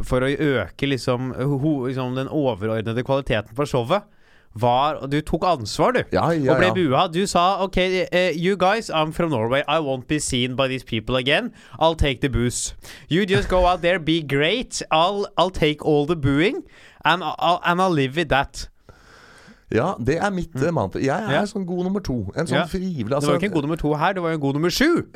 [0.00, 4.08] for å øke liksom, ho, liksom den overordnede kvaliteten på showet
[4.54, 6.02] var Du tok ansvar, du.
[6.12, 6.52] Ja, ja, ja.
[6.52, 7.06] og ble bua.
[7.08, 7.78] Du sa OK,
[8.12, 9.62] uh, you guys, I'm from Norway.
[9.66, 11.52] I won't be seen by these people again.
[11.78, 12.74] I'll take the booze.
[13.08, 14.82] You just go out there, be great.
[14.90, 16.64] I'll, I'll take all the booing,
[17.04, 18.68] and I'll, and I'll live with that.
[19.72, 20.68] Ja, det er mitt mm.
[20.76, 21.00] mantra.
[21.02, 21.42] Jeg er Ja.
[21.48, 22.30] sånn god nummer to.
[22.36, 22.66] En sånn Ja.
[22.68, 24.54] frivillig Det var jo ikke en god nummer to her, det var jo en god
[24.54, 25.06] nummer sju.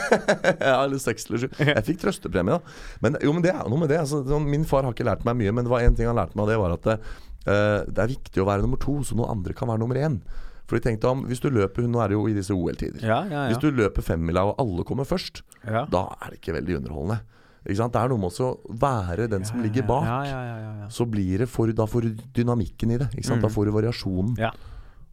[0.60, 1.48] ja, eller seks eller sju.
[1.58, 2.60] Jeg fikk trøstepremie, da.
[3.02, 4.00] Men, jo, men det er noe med det.
[4.04, 6.16] Altså, sånn, min far har ikke lært meg mye, men det var én ting han
[6.16, 6.98] lærte meg, og det var at det,
[7.46, 10.20] eh, det er viktig å være nummer to, så noen andre kan være nummer én.
[10.66, 12.98] For de tenkte om Hvis du løper Nå er det jo i disse OL-tider.
[13.06, 15.84] Ja, ja, Hvis du løper femmila, og alle kommer først, ja.
[15.86, 17.20] da er det ikke veldig underholdende.
[17.66, 20.06] Det er noe med å være den som ligger bak.
[20.06, 20.90] Ja, ja, ja, ja, ja.
[20.92, 23.10] Så blir det for, Da får du dynamikken i det.
[23.26, 23.42] Sant?
[23.42, 24.36] Da får du variasjonen.
[24.38, 24.52] Ja.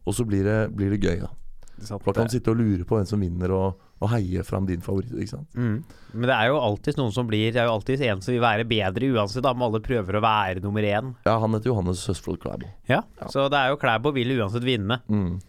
[0.04, 1.32] Og så blir det, blir det gøy, da.
[1.74, 4.84] Da kan du sitte og lure på hvem som vinner, og, og heie fram din
[4.84, 5.32] favoritt.
[5.56, 5.82] Mm.
[6.12, 8.44] Men det er jo alltid noen som blir Det er jo alltid en som vil
[8.44, 11.12] være bedre uansett, da, om alle prøver å være nummer én.
[11.26, 12.70] Ja, han heter Johannes Søsflod Klæbo.
[12.90, 13.02] Ja.
[13.20, 13.30] Ja.
[13.32, 15.00] Så det er jo Klæbo vil uansett vinne.
[15.10, 15.40] Mm.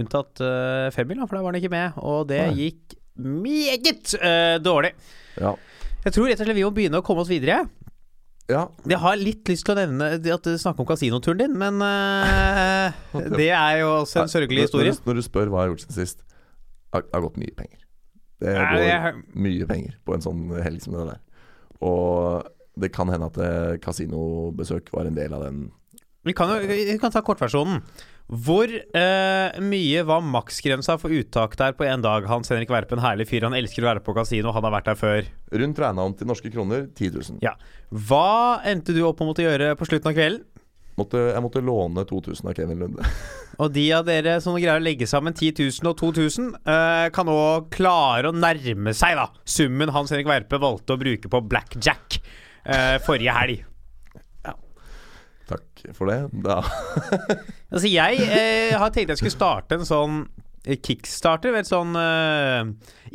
[0.00, 1.98] Unntatt uh, femmila, for da var han ikke med.
[2.04, 2.68] Og det Nei.
[2.68, 4.92] gikk meget uh, dårlig.
[5.40, 5.56] Ja.
[6.04, 7.64] Jeg tror rett og slett vi må begynne å komme oss videre.
[8.50, 8.62] ja.
[8.88, 12.92] Jeg har litt lyst til å nevne at du snakker om kasinoturen din, men uh,
[13.38, 14.94] det er jo også en sørgelig historie.
[14.94, 16.24] Når, du- når du spør hva jeg har gjort siden sist,
[16.90, 17.82] det har gått mye penger.
[18.40, 21.20] Det Nei, går jeg- mye penger på en sånn helg som det der.
[21.84, 22.48] Og
[22.80, 25.66] det kan hende at eh, kasinobesøk var en del av den.
[26.24, 27.82] Vi kan, jo, vi kan ta kortversjonen.
[28.30, 32.28] Hvor eh, mye var maksgrensa for uttak der på en dag?
[32.30, 33.48] Hans Henrik Verpe, en herlig fyr.
[33.48, 34.52] Han elsker å være på kasino.
[34.54, 35.30] Han har vært der før.
[35.50, 37.40] Rundt regna om til norske kroner 10 000.
[37.42, 37.56] Ja.
[37.90, 40.46] Hva endte du opp med å måtte gjøre på slutten av kvelden?
[41.00, 43.10] Måtte, jeg måtte låne 2000 av Kevin Lunde.
[43.62, 47.26] Og de av dere som greier å legge sammen 10 000 og 2000, eh, kan
[47.26, 47.40] nå
[47.72, 52.96] klare å nærme seg da summen Hans Henrik Verpe valgte å bruke på blackjack eh,
[53.02, 53.66] forrige helg.
[55.50, 56.20] Takk for det.
[56.46, 56.60] Da.
[57.70, 60.14] Altså, jeg eh, har tenkt jeg skulle starte en sånn
[60.66, 62.70] eh, kickstarter, en sånn eh,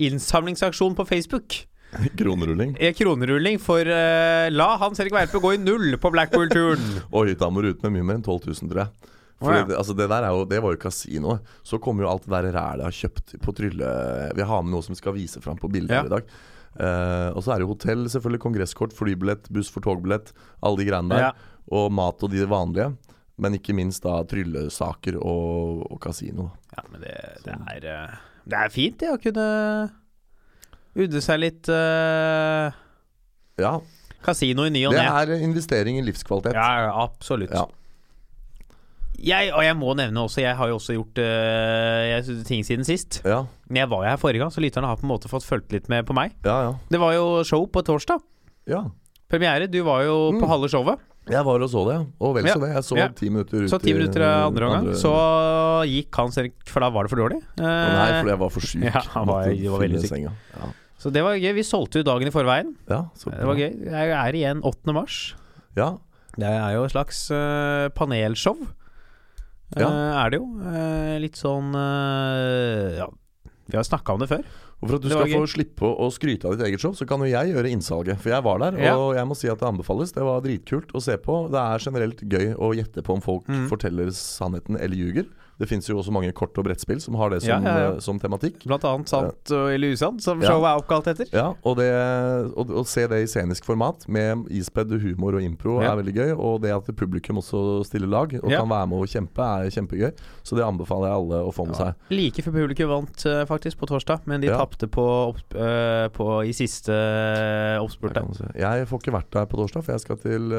[0.07, 1.57] innsamlingsaksjon på Facebook.
[2.19, 2.77] Kronerulling.
[2.79, 7.01] Eh, Kronerulling for eh, La Hans Erik Verpe gå i null på Blackpool-turen.
[7.19, 9.11] Oi, da må du ut med mye mer enn 12 000, tror jeg.
[9.43, 9.67] Fordi, Å, ja.
[9.67, 11.53] det, altså det der er jo, det var jo kasinoet.
[11.67, 13.89] Så kommer jo alt det der rælet jeg har kjøpt på trylle...
[14.39, 16.05] Vi har med noe som vi skal vise fram på bilder Ja.
[16.07, 16.31] i dag.
[16.75, 18.41] Eh, og så er det jo hotell, selvfølgelig.
[18.43, 20.31] Kongresskort, flybillett, buss for togbillett.
[20.63, 21.27] Alle de greiene der.
[21.27, 21.51] Ja.
[21.71, 22.91] Og mat og de vanlige.
[23.41, 26.49] Men ikke minst da tryllesaker og, og kasino.
[26.75, 28.13] Ja, men det, det er eh,
[28.47, 29.47] Det er fint, det, å kunne
[30.95, 32.71] udde seg litt uh,
[33.59, 33.73] Ja,
[34.23, 36.55] kasino i ny og det er investering i livskvalitet.
[36.55, 37.51] Ja, absolutt.
[37.51, 37.65] Ja.
[39.15, 43.21] Jeg, og jeg må nevne også, jeg har jo også gjort øh, ting siden sist.
[43.23, 45.71] Ja, jeg var jo her forrige gang, så lytterne har på en måte fått fulgt
[45.75, 46.35] litt med på meg.
[46.45, 46.57] ja.
[46.69, 46.73] ja.
[46.91, 48.23] Det var jo show på torsdag.
[48.71, 48.85] ja.
[49.25, 49.65] Premiere.
[49.67, 50.49] Du var jo på Mm.
[50.51, 50.99] halve showet.
[51.25, 51.97] Jeg var og så det.
[52.21, 52.69] Og vel så det.
[52.75, 53.07] Jeg så Ja.
[53.09, 54.89] ti minutter ut Så ti minutter av andre omgang.
[54.99, 55.11] Så
[55.89, 57.39] gikk Hans Erik For da var det for dårlig.
[57.57, 58.83] Eh, Nei, for fordi jeg var for syk.
[58.93, 60.19] Ja, han var- jeg var veldig syk.
[60.21, 60.67] Ja.
[61.01, 61.53] så det var gøy.
[61.57, 62.75] Vi solgte ut dagen i forveien.
[62.89, 63.73] ja, så Det var gøy.
[63.89, 64.93] Jeg er igjen 8.
[64.93, 65.33] mars.
[65.75, 65.97] Ja,
[66.37, 68.57] Det er jo et slags uh, panelshow.
[69.75, 69.87] Ja.
[69.87, 70.45] Uh, er det jo.
[70.61, 71.73] Uh, litt sånn
[72.97, 73.07] Ja,
[73.67, 74.43] vi har snakka om det før.
[74.85, 75.35] Og for at du skal gøy.
[75.35, 78.19] få slippe å skryte av ditt eget show, så kan jo jeg gjøre innsalget.
[78.21, 78.93] For jeg var der, Ja.
[78.95, 80.13] og jeg må si at det anbefales.
[80.13, 81.49] Det var dritkult å se på.
[81.49, 83.67] Det er generelt gøy å gjette på om folk Mm.
[83.69, 85.25] forteller sannheten eller ljuger.
[85.59, 87.83] Det fins jo også mange kort- og brettspill som har det som, ja, ja.
[87.85, 87.91] ja.
[88.03, 88.65] som tematikk.
[88.67, 91.29] Blant annet sant eller usant, som showet er oppkalt etter.
[91.31, 91.89] Ja, og det
[92.51, 96.33] å, å se det i scenisk format med ispedd humor og impro er veldig gøy.
[96.35, 100.11] Og det at publikum også stiller lag og kan være med og kjempe, er kjempegøy.
[100.45, 102.05] Så det anbefaler jeg alle å få med seg.
[102.13, 104.59] Like før publikum vant eh, faktisk på torsdag, men de Ja.
[104.61, 105.05] tapte på,
[105.55, 108.45] eh, på i siste uh, Jeg, si.
[108.61, 110.53] jeg får ikke vært der på torsdag, for jeg skal til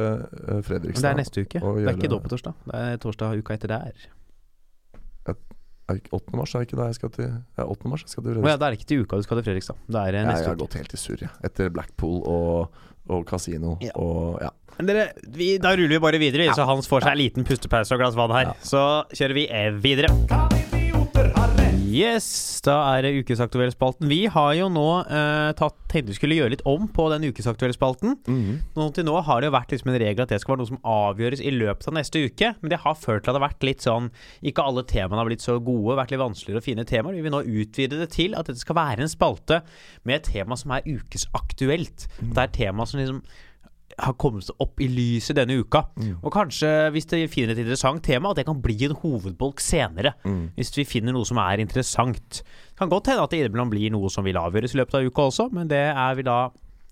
[0.67, 1.01] Fredrikstad.
[1.01, 1.61] Men det er neste uke.
[1.63, 2.61] Det er ikke da på torsdag.
[2.67, 4.07] Det er torsdag uka etter der.
[5.89, 6.35] Er ikke 8.
[6.35, 7.89] mars er ikke da jeg skal til Ja, 8.
[7.93, 9.79] mars jeg skal til Å ja, det er ikke til uka du skal til Fredrikstad.
[9.87, 11.31] Det er neste jeg, jeg har gått helt i surr, jeg.
[11.47, 12.83] Etter Blackpool og,
[13.15, 13.93] og kasino Ja.
[13.95, 14.51] og ja.
[14.77, 17.95] Men dere, vi, da ruller vi bare videre, så Hans får seg en liten pustepause
[17.97, 18.51] og glass vann her.
[18.51, 18.57] Ja.
[18.61, 18.83] Så
[19.17, 20.56] kjører vi eh, videre.
[21.87, 22.27] Yes,
[22.67, 24.09] da er det ukesaktuelle spalten.
[24.11, 27.77] Vi har jo nå eh, tatt, tenkte vi skulle gjøre litt om på den ukesaktuelle
[27.77, 28.17] spalten.
[28.27, 28.59] Mhm.
[28.77, 30.73] Nå til nå har det jo vært liksom en regel at det skal være noe
[30.73, 32.53] som avgjøres i løpet av neste uke.
[32.61, 34.11] Men det har ført til at det har vært litt sånn
[34.47, 37.17] Ikke alle temaene har blitt så gode, vært litt vanskeligere å finne temaer.
[37.17, 39.63] Vi vil nå utvide det til at dette skal være en spalte
[40.03, 42.09] med et tema som er ukesaktuelt.
[42.21, 43.23] Det er et tema som liksom
[43.97, 45.87] har kommet opp i lyset denne uka.
[46.21, 50.13] Og kanskje, hvis de finner et interessant tema, at det kan bli en hovedbolk senere.
[50.27, 50.51] Mm.
[50.59, 52.43] Hvis vi finner noe som er interessant.
[52.43, 55.09] Det kan godt hende at det innimellom blir noe som vil avgjøres i løpet av
[55.09, 56.39] uka også, men det er vi da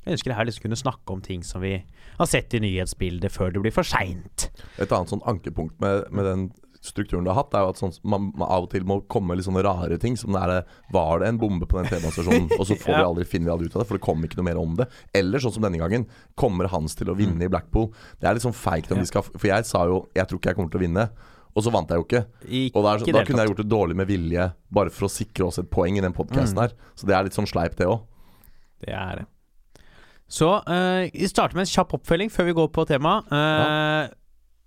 [0.04, 1.78] Jeg ønsker her liksom kunne snakke om ting som vi
[2.18, 4.50] har sett i nyhetsbildet før det blir for seint.
[4.76, 6.42] Et annet sånn ankepunkt med, med den
[6.84, 9.34] strukturen du har hatt, er jo at sånn, man, man av og til må komme
[9.38, 10.16] litt sånne rare ting.
[10.20, 12.50] Som det er Var det en bombe på den T-banestasjonen?
[12.58, 14.38] Og så får vi aldri, finner vi aldri ut av det, for det kommer ikke
[14.42, 14.86] noe mer om det.
[15.16, 16.04] Eller sånn som denne gangen.
[16.36, 17.88] Kommer Hans til å vinne i Blackpool?
[18.20, 19.02] Det er litt sånn feigt om Mm.
[19.02, 19.08] Ja.
[19.08, 21.08] de skal For jeg sa jo jeg tror ikke jeg kommer til å vinne.
[21.56, 22.24] Og så vant jeg jo ikke.
[22.50, 25.06] Ikke Og da, er, så- da kunne jeg gjort det dårlig med vilje, bare for
[25.06, 26.62] å sikre oss et poeng i den podkasten Mm.
[26.66, 26.72] her.
[26.96, 28.00] Så det er litt sånn sleip, det òg.
[28.82, 29.26] Det er det.
[30.28, 33.30] Så eh, vi starter med en kjapp oppfølging før vi går på temaet.
[33.30, 34.08] Eh,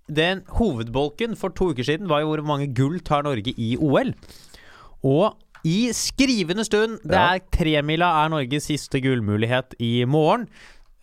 [0.08, 4.14] Den hovedbolken for to uker siden var jo hvor mange gull tar Norge i OL.
[5.04, 10.46] Og i skrivende stund Det er tremila er Norges siste gullmulighet i morgen.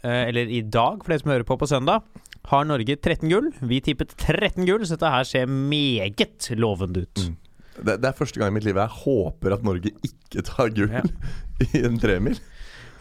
[0.03, 2.01] Eh, eller i dag, for de som hører på på søndag.
[2.45, 3.51] Har Norge 13 gull.
[3.61, 7.25] Vi tippet 13 gull, så dette her ser meget lovende ut.
[7.25, 7.37] Mm.
[7.75, 10.93] Det, det er første gang i mitt liv jeg håper at Norge ikke tar gull
[10.93, 11.01] Ja.
[11.73, 12.39] i en tremil.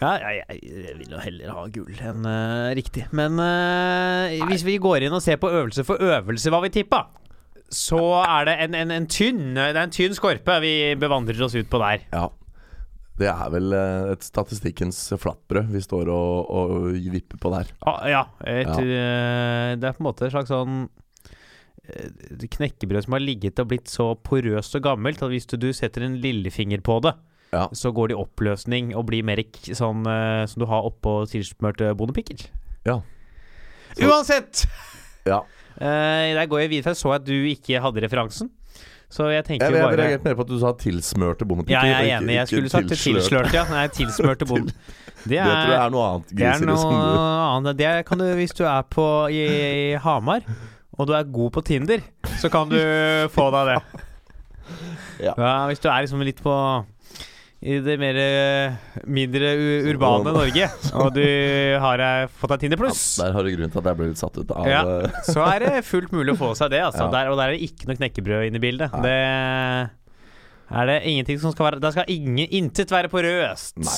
[0.00, 3.06] Ja, jeg, jeg, vil jo heller ha gull enn uh, riktig.
[3.14, 7.04] Men uh, hvis vi går inn og ser på øvelse for øvelse hva vi tippa,
[7.74, 11.56] så er det en, en, en tynn Det er en tynn skorpe vi bevandrer oss
[11.56, 12.04] ut på der.
[12.12, 12.26] Ja.
[13.14, 16.72] Det er vel eh, et statistikkens flatbrød vi står og, og
[17.14, 17.70] vipper på der.
[17.86, 18.22] Ah, ja.
[18.42, 19.76] Et, Ja.
[19.78, 20.88] det er på en måte et slags sånn
[22.54, 26.06] knekkebrød som har ligget og blitt så porøst og gammelt at hvis du, du setter
[26.06, 27.14] en lillefinger på det,
[27.54, 27.68] Ja.
[27.76, 29.40] så går det i oppløsning og blir mer
[29.70, 32.48] sånn uh, som du har oppå tilsmørte bondepikker.
[32.88, 32.98] Ja.
[33.94, 34.64] Så- Uansett!
[35.28, 35.44] Ja.
[35.78, 38.50] Uh, der går jeg videre, jeg så at du ikke hadde referansen.
[39.14, 41.86] Så jeg tenker Jeg, jeg bare reagerte mer på at du sa tilsmørte bondepikker.
[41.86, 42.34] Ja, jeg er enig.
[42.40, 43.52] Jeg skulle sagt tilslørt.
[43.54, 43.62] ja.
[43.70, 44.72] Nei, tilsmørte bond...
[45.24, 46.96] Det Det tror jeg er, er noe annet det er noe
[47.54, 47.78] annet.
[47.78, 50.42] Det kan du hvis du er på i, i Hamar
[50.98, 52.02] og du er god på Tinder,
[52.42, 52.76] så kan du
[53.34, 53.78] få deg det.
[55.24, 55.34] Ja.
[55.68, 56.52] hvis du er liksom litt på
[57.64, 58.74] i det mer eh,
[59.08, 59.50] mindre
[59.88, 60.66] urbane Norge,
[61.00, 61.24] og du
[61.80, 64.20] har eh, fått deg Tinder pluss, Der har du grunnen til at jeg ble litt
[64.20, 64.82] satt ut av Ja.
[65.32, 66.82] så er det fullt mulig å få seg det.
[66.84, 67.06] Altså.
[67.06, 67.12] Ja.
[67.14, 68.98] Der, og der er det ikke noe knekkebrød inne i bildet.
[68.98, 69.06] Nei.
[69.06, 73.80] Det er det ingenting som skal være Der skal ingen, intet være porøst.
[73.80, 73.96] Nei.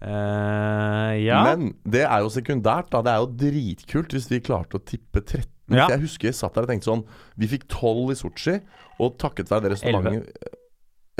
[0.00, 1.40] Eh, ja.
[1.48, 2.92] Men det er jo sekundært.
[2.92, 5.48] da Det er jo dritkult hvis vi klarte å tippe 13.
[5.70, 5.86] Ja.
[5.94, 7.04] Jeg husker jeg satt der og tenkte sånn
[7.38, 8.56] Vi fikk 12 i Sotsji,
[9.00, 10.56] og takket være det restaurantet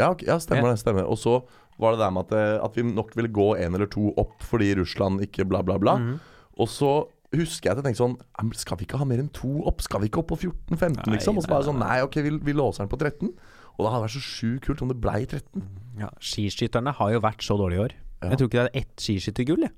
[0.01, 0.81] ja, ja, stemmer det.
[0.83, 1.39] stemmer Og så
[1.81, 4.43] var det der med at, eh, at vi nok ville gå en eller to opp
[4.45, 5.97] fordi Russland ikke bla, bla, bla.
[6.01, 6.19] Mm.
[6.61, 6.93] Og så
[7.37, 9.85] husker jeg at jeg tenkte sånn Skal vi ikke ha mer enn to opp?
[9.87, 11.39] Skal vi ikke opp på 14-15, liksom?
[11.39, 13.31] Og så bare sånn Nei, ok, vi, vi låser den på 13.
[13.31, 15.63] Og det hadde vært så sjukt kult om det blei 13.
[16.03, 17.95] Ja, skiskytterne har jo vært så dårlige i år.
[18.21, 18.33] Ja.
[18.33, 19.71] Jeg tror ikke det er ett skiskyttergull.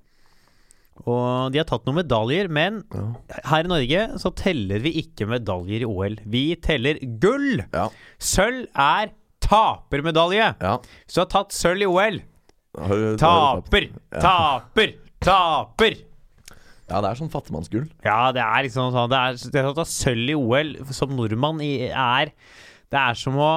[1.09, 3.05] Og de har tatt noen medaljer, men Ja.
[3.49, 6.19] her i Norge så teller vi ikke medaljer i OL.
[6.25, 7.63] Vi teller gull!
[7.73, 7.89] Ja.
[8.19, 9.13] Sølv er
[9.53, 10.53] tapermedalje.
[10.57, 10.77] ja.
[11.05, 12.23] Hvis du har tatt sølv i OL
[12.73, 13.19] du-?
[13.21, 13.91] Taper!
[14.17, 14.97] Taper!
[15.23, 15.99] Taper!
[16.89, 17.87] Ja, det er sånn fattigmannsgull.
[18.05, 21.63] Ja, det er liksom sånn Det er, det å ta sølv i OL som nordmann
[21.65, 22.33] i, er
[22.93, 23.53] Det er som å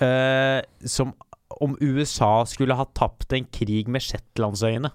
[0.00, 1.12] eh, Som
[1.62, 4.90] om USA skulle ha tapt en krig med Shetlandsøyene.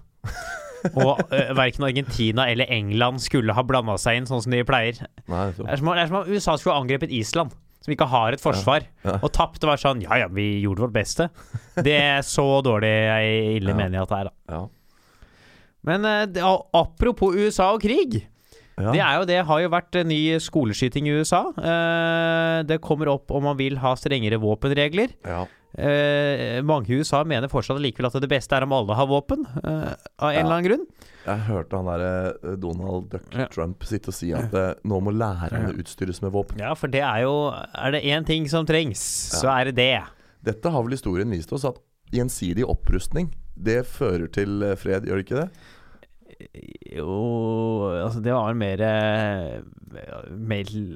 [0.90, 4.98] Og uh, verken Argentina eller England skulle ha blanda seg inn sånn som de pleier.
[5.30, 5.46] Nei.
[5.56, 8.36] Det er som, det er som om USA skulle ha angrepet Island, som ikke har
[8.36, 8.84] et forsvar.
[9.06, 9.18] Ja.
[9.24, 11.30] Og tapte var sånn Ja ja, vi gjorde vårt beste.
[11.80, 13.78] Det er så dårlig jeg ille Ja.
[13.78, 14.54] mener jeg at det er, da.
[14.56, 14.66] Ja.
[15.88, 16.42] Men eh, det,
[16.76, 18.20] apropos USA og krig.
[18.80, 18.92] Ja.
[18.92, 21.42] Det er jo det har jo vært eh, ny skoleskyting i USA.
[21.56, 25.16] Eh, det kommer opp om man vil ha strengere våpenregler.
[25.78, 25.84] Ja.
[25.84, 29.44] Eh, mange i USA mener fortsatt likevel at det beste er om alle har våpen,
[29.64, 30.40] eh, av en Ja.
[30.40, 30.86] eller annen grunn.
[31.26, 32.04] Jeg hørte han der
[32.50, 33.46] eh, Donald Duck Ja.
[33.52, 36.58] Trump sitte og si at eh, nå må lærerne utstyres med våpen.
[36.58, 38.98] Ja, for det er jo Er det én ting som trengs,
[39.40, 40.02] så er det det.
[40.42, 41.76] Dette har vel historien vist oss at
[42.12, 45.50] gjensidig opprustning det fører til eh, fred, gjør det ikke det?
[46.96, 47.16] Jo
[48.04, 49.60] Altså, det var mer, eh,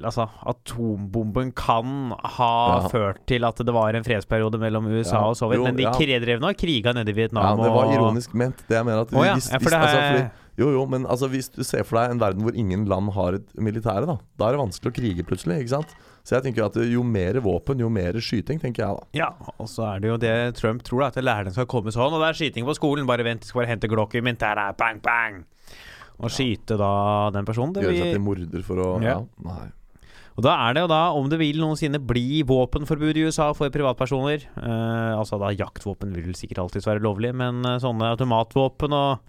[0.05, 2.87] Altså, atombomben kan ha Ja.
[2.89, 5.83] ført til at det var en fredsperiode mellom USA Ja, og Sovjet, jo, men de
[5.83, 6.19] ja.
[6.19, 7.43] drev nå og kriga nede i Vietnam.
[7.43, 8.57] Ja, det var og- ironisk ment.
[8.67, 11.49] Det jeg mener at oh, ja, hvis, hvis, altså, fordi, Jo, jo, men altså, hvis
[11.51, 14.51] du ser for deg en verden hvor ingen land har et militære, da Da er
[14.55, 15.95] det vanskelig å krige plutselig, ikke sant?
[16.25, 19.03] Så jeg tenker at jo mer våpen, jo mer skyting, tenker jeg da.
[19.13, 19.27] Ja,
[19.61, 22.09] og så er det jo det Trump tror, da, at lærerne skal komme sånn.
[22.15, 23.05] Og det er skyting på skolen.
[23.05, 24.39] Bare vent, skal bare hente glokken min.
[24.41, 25.43] Der er bang, bang!
[26.17, 26.91] Og skyte da
[27.35, 27.73] den personen.
[27.75, 29.19] Det Gjøre seg til morder for å Ja.
[29.19, 29.67] Ja, nei.
[30.35, 33.69] og da er det jo da, om det vil noensinne bli våpenforbud i USA for
[33.69, 39.19] privatpersoner eh, Altså da jaktvåpen vil sikkert alltid være lovlig, men eh, sånne automatvåpen og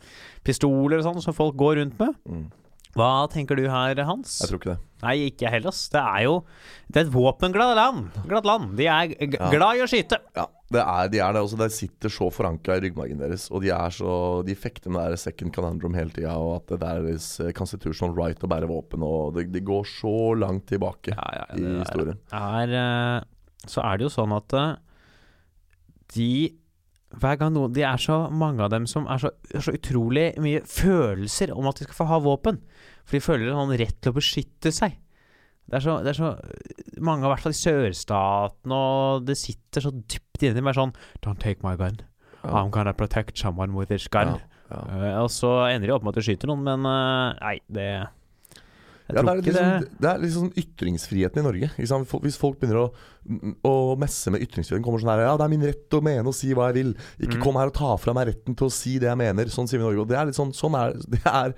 [0.46, 2.46] pistoler og sånn som folk går rundt med Mm.
[2.96, 4.38] Hva tenker du her, Hans?
[4.40, 4.78] Jeg tror ikke det.
[5.02, 5.82] Nei, ikke heller, ass.
[5.92, 6.36] Det er jo
[6.90, 8.06] Det er et våpenglad land.
[8.26, 8.70] Glatt land.
[8.78, 9.50] De er Ja.
[9.52, 10.16] glad i å skyte.
[10.34, 11.58] Ja, det er, de er det også.
[11.60, 13.50] Det sitter så forankra i ryggmargen deres.
[13.52, 16.88] Og de er så De fekter med det second conundrum hele tida, og at det
[16.88, 21.12] er deres eh, constitutional right å bære våpen, og det, de går så langt tilbake
[21.12, 22.18] i det historien.
[22.32, 23.20] er, eh,
[23.68, 24.76] så er det jo sånn at eh,
[26.14, 26.56] de
[27.20, 30.26] hver gang noen Det er så mange av dem som er så, er så utrolig
[30.42, 32.60] mye følelser om at de skal få ha våpen.
[33.06, 34.98] For de føler en sånn rett til å beskytte seg.
[35.66, 36.34] Det er så, det er så
[37.02, 41.42] Mange, i hvert fall i sørstaten, og det sitter så dypt inni meg sånn Don't
[41.42, 41.98] take my gun.
[42.46, 44.36] I'm gonna protect someone with this gun.
[44.36, 44.38] Ja,
[44.70, 44.82] ja.
[44.86, 47.88] Uh, og så ender de opp med at de skyter noen, men uh, nei, det
[49.06, 51.70] Ja, det, er liksom, det er liksom ytringsfriheten i Norge.
[51.78, 52.86] Liksom, Hvis folk begynner å,
[53.62, 56.34] å messe med ytringsfriheten, kommer sånn her Ja, det er min rett å mene og
[56.34, 56.94] si hva jeg vil.
[57.22, 57.42] Ikke Mm.
[57.44, 59.46] kom her og ta fra meg retten til å si det jeg mener.
[59.52, 60.02] Sånn sier vi i Norge.
[60.02, 61.22] Og det er litt sånn, sånn er det.
[61.24, 61.54] Er,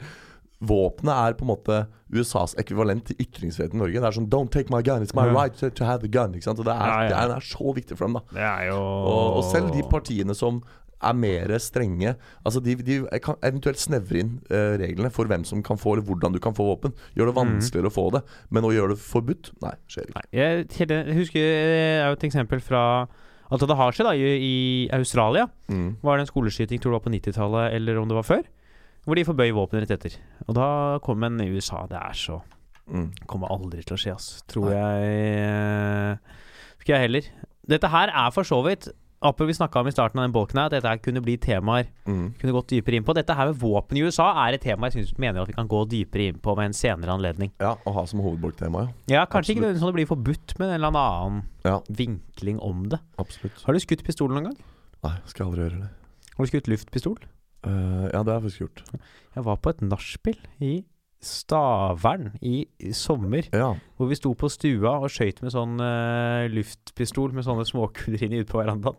[0.58, 1.74] Våpenet er på en måte
[2.10, 4.00] USAs ekvivalent til ytringsfriheten i Norge.
[4.02, 5.36] Det er sånn Don't take my gun, it's my mm.
[5.36, 6.34] right to, to have the gun.
[6.34, 6.58] Ikke sant?
[6.58, 7.08] Og det er, Ja, ja.
[7.08, 8.48] Det, er, det er så viktig for dem, da.
[8.66, 10.58] Jo Og, og selv de partiene som
[10.98, 15.62] er mer strenge Altså de, de kan eventuelt snevre inn eh, reglene for hvem som
[15.62, 16.94] kan få, eller hvordan du kan få våpen.
[17.14, 18.24] Gjør det vanskeligere å få det.
[18.50, 19.52] Men å gjøre det forbudt?
[19.64, 20.18] Nei, skjer ikke.
[20.18, 22.84] Nei, jeg, jeg husker det er jo et eksempel fra
[23.48, 24.56] Altså det har skjedd da, i, i
[24.92, 25.46] Australia.
[25.72, 26.02] Mm.
[26.04, 28.42] Var det en skoleskyting, tror du var på 90-tallet, eller om det var før?
[29.08, 30.18] Hvor de forbøy våpen rett etter.
[30.44, 30.66] Og da
[31.00, 31.86] kom en i USA.
[31.88, 32.42] Det er så
[32.88, 33.10] Mm.
[33.28, 34.38] Kommer aldri til å skje, altså.
[34.48, 34.78] Tror Nei.
[34.78, 36.38] jeg eh,
[36.80, 37.26] Skal jeg heller.
[37.68, 38.88] Dette her er for så vidt
[39.20, 41.36] Apropos vi snakka om i starten av den bolken her, at dette her kunne bli
[41.42, 42.34] temaer Mm.
[42.38, 43.14] kunne gått dypere inn på.
[43.14, 45.66] Dette her med våpen i USA er et tema jeg synes, mener at vi kan
[45.68, 47.50] gå dypere inn på ved en senere anledning.
[47.60, 48.92] Ja, å ha som hovedbolktema, ja.
[49.08, 49.74] Ja, kanskje Absolutt.
[49.74, 53.00] ikke sånn det blir forbudt, men en eller annen Ja, vinkling om det.
[53.18, 53.62] absolutt.
[53.64, 54.56] Har du skutt pistol noen gang?
[55.02, 55.90] Nei, skal aldri gjøre det.
[56.36, 57.18] Har du skutt luftpistol?
[57.66, 58.82] Uh, ja, det har jeg faktisk gjort.
[59.34, 60.84] Jeg var på et nachspiel i
[61.20, 63.48] Stavern i sommer.
[63.52, 63.72] Ja.
[63.98, 68.42] Hvor vi sto på stua og skøyt med sånn uh, luftpistol med sånne småkuler inni
[68.44, 68.96] ute på verandaen.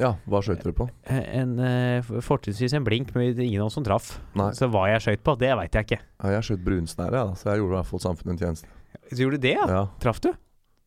[0.00, 0.12] Ja.
[0.26, 0.86] Hva skøyt dere på?
[1.10, 4.14] Eh, En uh, Fortrinnsvis en blink, men ingen av oss som traff.
[4.38, 6.00] Nei, Så hva jeg skøyt på, det veit jeg ikke.
[6.02, 8.68] ja, jeg skjøt brunsnære, ja, så jeg gjorde i hvert fall samfunnet en tjeneste.
[9.12, 9.66] Så gjorde du det, ja?
[9.70, 9.82] Ja.
[10.02, 10.30] Traff du?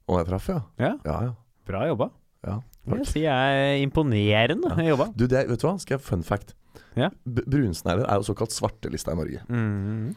[0.08, 0.62] Og jeg traff, ja.
[0.80, 0.94] Ja.
[1.06, 1.34] Ja, ja.
[1.68, 2.12] Bra jobba.
[2.48, 2.62] ja.
[2.88, 5.10] Jeg sier jeg er imponerende jobba.
[5.12, 5.74] Du, det, vet du hva?
[5.82, 6.54] Skal jeg fun fact?
[6.96, 7.10] Ja.
[7.26, 9.42] B er jo såkalt svartelista i Norge.
[9.52, 10.14] Mm.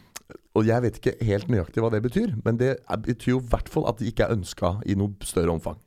[0.54, 2.76] Og jeg vet ikke helt nøyaktig hva det betyr, men det
[3.06, 5.78] betyr jo i hvert fall at de ikke er ønska i noe større omfang.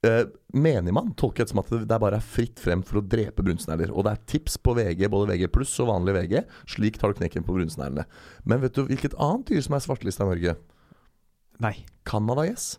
[0.00, 0.24] Uh,
[0.56, 3.92] menigmann tolker det som at det bare er fritt frem for å drepe brunsnegler.
[3.92, 6.36] Og det er tips på VG, både VG pluss og vanlig VG.
[6.72, 8.06] Slik tar du knekken på brunsneglene.
[8.48, 10.56] Men vet du hvilket annet dyr som er svartelista i Norge?
[11.60, 11.74] Nei.
[12.08, 12.78] Canadagjess.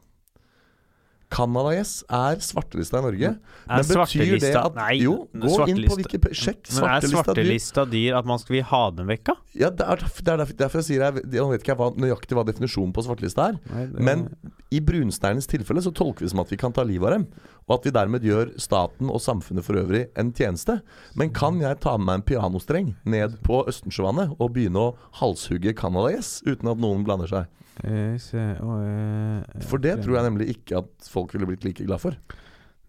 [1.31, 3.29] Canadagjess er svartelista i Norge.
[3.31, 3.39] Er
[3.71, 6.37] Men betyr det svartelista at Nei, Jo, gå inn svartelista- på Wikipedia.
[6.41, 8.17] Sjekk Men er svartelista dyr.
[8.19, 9.35] at man skal vil ha dem vekk, da?
[9.55, 12.35] Ja, det er, det er derfor, derfor jeg sier jeg, jeg vet ikke hva, nøyaktig
[12.35, 13.59] hva definisjonen på svartelista er.
[13.73, 14.27] Nei, det- Men
[14.71, 17.27] i brunsteinens tilfelle så tolker vi som at vi kan ta livet av dem.
[17.71, 20.81] Og at vi dermed gjør staten og samfunnet for øvrig en tjeneste.
[21.15, 25.71] Men kan jeg ta med meg en pianostreng ned på Østensjøvannet og begynne å halshugge
[25.79, 27.47] canadagjess uten at noen blander seg?
[27.87, 32.19] Eh, eh, For det tror jeg nemlig ikke at folk ville blitt like glad for.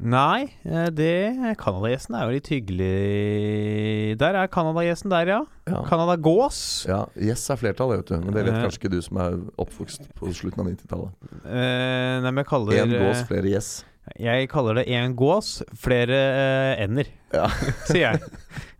[0.02, 5.40] Nei, det det Canadagjessen er jo litt hyggelig Der er Canadagjessen der, ja.
[5.70, 6.58] Ja, Canadagås.
[6.90, 8.16] ja Gjess er flertall, det, vet du.
[8.26, 8.62] Men det vet Eh.
[8.64, 11.12] kanskje ikke du som er oppvokst på slutten av 90-tallet.
[11.46, 13.84] Eh, nei, men jeg kaller Én gås, eh, flere gjess.
[14.18, 17.46] Jeg kaller det én gås, flere eh, ender, Ja.
[17.88, 18.20] sier jeg.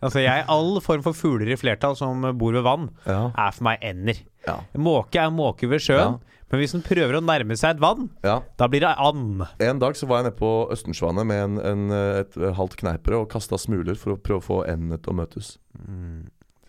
[0.03, 3.29] altså, jeg All form for fugler i flertall som bor ved vann, Ja.
[3.31, 4.19] er for meg ender.
[4.45, 4.57] Ja.
[4.75, 6.19] Måke er måke ved sjøen,
[6.51, 8.41] men hvis den prøver å nærme seg et vann, ja.
[8.59, 9.45] da blir det and.
[9.63, 11.85] En dag så var jeg nede på Østensjøvannet med en, en,
[12.19, 15.55] et halvt kneipere og kasta smuler for å prøve å få endene til å møtes.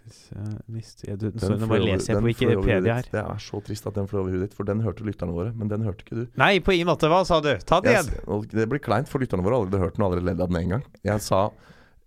[0.05, 3.03] Jeg- du- så nå bare leser jeg på Wikipedia her.
[3.11, 5.55] Det er så trist at den fløy over huet ditt, for den hørte lytterne våre.
[5.57, 6.27] Men den hørte ikke du.
[6.37, 7.09] Nei, på ingen måte.
[7.09, 7.57] Hva sa du?
[7.65, 8.49] Ta det igjen.
[8.51, 10.57] det blir kleint, for lytterne våre har allerede hørt den og allerede ledd av den
[10.63, 10.85] en gang.
[11.05, 11.51] Jeg sa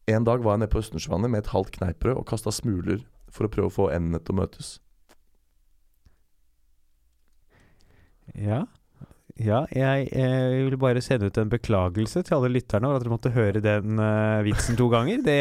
[0.07, 3.47] en dag var jeg nede på Østensjøvannet med et halvt kneippbrød og kasta smuler for
[3.47, 4.79] å prøve å få endene til å møtes.
[8.35, 8.65] Ja.
[9.37, 13.13] Ja, jeg, jeg vil bare sende ut en beklagelse til alle lytterne over at dere
[13.13, 15.21] måtte høre den uh, vitsen to ganger.
[15.25, 15.37] Det,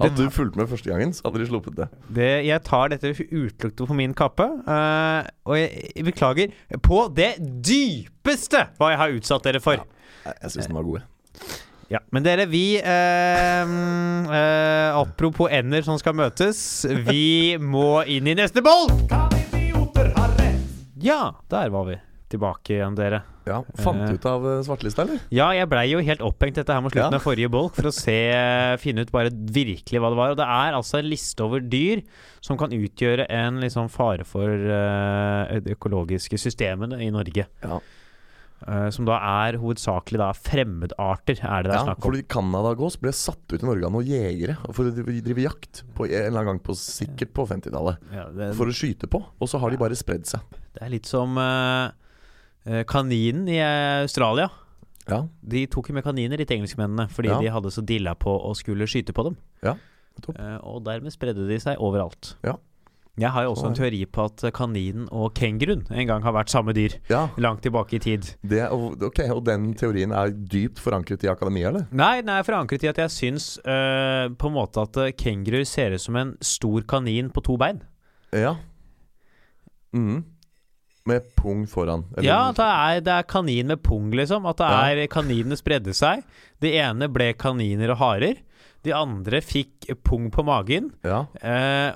[0.00, 1.88] Hadde du fulgt med første gangen, så hadde de sluppet det.
[2.18, 7.34] det, jeg tar dette utelukkende på min kappe, uh, og jeg, jeg beklager på det
[7.40, 9.80] dypeste hva jeg har utsatt dere for.
[10.24, 11.60] Jeg, jeg syns den var god, jeg.
[11.92, 16.58] Ja, Men dere, vi eh, eh, Apropos ender som skal møtes,
[17.06, 18.88] vi må inn i neste boll!
[21.04, 21.20] Ja,
[21.52, 21.98] der var vi.
[22.32, 23.22] Tilbake igjen, dere.
[23.46, 24.06] Ja, Fant Eh.
[24.08, 25.20] du ut av eh, svartelista, eller?
[25.30, 27.18] Ja, jeg blei jo helt opphengt dette her mot slutten Ja.
[27.20, 28.16] av forrige bolk for å se,
[28.80, 30.30] finne ut bare virkelig hva det var.
[30.32, 32.02] Og det er altså en liste over dyr
[32.40, 37.44] som kan utgjøre en liksom fare for uh, de økologiske systemene i Norge.
[37.62, 37.78] Ja.
[38.64, 42.06] Uh, som da er hovedsakelig da fremmedarter, er det det er Ja, snakk om.
[42.08, 46.06] fordi Canadagås ble satt ut i Norge av noen jegere for å drive jakt på
[46.08, 47.98] en eller annen gang på sikkert på 50-tallet.
[48.14, 48.24] Ja,
[48.56, 50.40] For å skyte på, og så har de bare spredd seg.
[50.72, 51.90] det er litt som eh, eh,
[52.88, 53.58] kaninen i
[54.02, 54.50] Australia.
[55.08, 57.40] Ja, De tok jo med kaniner, de engelskmennene, fordi Ja.
[57.40, 59.36] de hadde så dilla på å skulle skyte på dem.
[59.62, 59.74] Ja.
[60.38, 62.36] Eh, og dermed spredde de seg overalt.
[62.42, 62.54] Ja.
[63.16, 66.48] Jeg har jo også en teori på at kaninen og kenguruen en gang har vært
[66.50, 66.96] samme dyr.
[67.08, 68.34] ja Langt tilbake i tid.
[68.44, 71.86] det, ok, og den teorien er dypt forankret i akademia, eller?
[71.92, 75.92] Nei, den er forankret i at jeg syns uh, på en måte at kenguruer ser
[75.94, 77.82] ut som en stor kanin på to bein.
[78.32, 78.56] Ja.
[79.92, 80.24] Mhm.
[81.06, 82.04] Med pung foran.
[82.16, 84.46] eller- Ja, det er, det er kanin med pung, liksom.
[84.48, 85.02] At det Ja.
[85.04, 86.22] er kaninene spredde seg.
[86.60, 88.36] De ene ble kaniner og harer.
[88.82, 90.92] De andre fikk pung på magen.
[91.04, 91.26] ja.
[91.42, 91.92] Eh,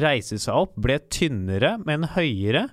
[0.00, 2.70] reiste seg opp, ble tynnere, men høyere.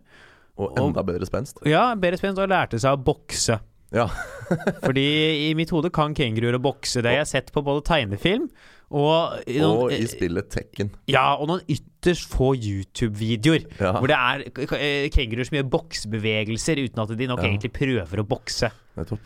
[0.58, 1.58] Og enda bedre spenst.
[1.66, 3.60] Ja, bedre spenst, og lærte seg å bokse.
[3.92, 4.08] Ja.
[4.84, 7.02] Fordi i mitt hode kan kenguruer å bokse.
[7.02, 8.50] Det jeg har jeg sett på både tegnefilm
[8.94, 10.92] og, i noen, Og i spillet Tekken.
[11.10, 13.66] ja, og noen ytterst få YouTube-videoer.
[13.82, 14.44] Ja, Hvor det er
[14.78, 17.50] eh, kenguruer som gjør boksebevegelser uten at de nok Ja.
[17.50, 18.70] egentlig prøver å bokse.
[18.98, 19.20] nettopp.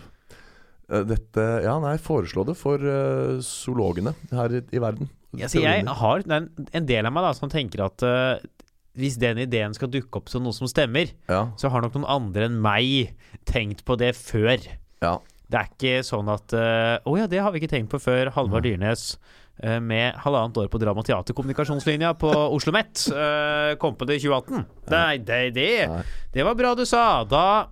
[0.89, 5.09] Eh, Dette Ja, nei, foreslå det for uh, zoologene her i, i verden.
[5.35, 8.39] Ja, så jeg har en- en del av meg da som tenker at uh,
[8.97, 12.07] hvis den ideen skal dukke opp som noe som stemmer, Ja, så har nok noen
[12.07, 13.11] andre enn meg
[13.45, 14.57] tenkt på det før.
[15.03, 15.17] ja.
[15.49, 18.01] Det er ikke sånn at Å uh, oh ja, det har vi ikke tenkt på
[18.03, 19.17] før Halvard Dyrnes
[19.81, 24.21] med halvannet år på Drama og teaterkommunikasjonslinja på Oslo Met uh, kom på det i
[24.27, 24.65] 2018.
[24.93, 25.71] Nei, det, det,
[26.35, 27.23] det var bra du sa.
[27.25, 27.65] Da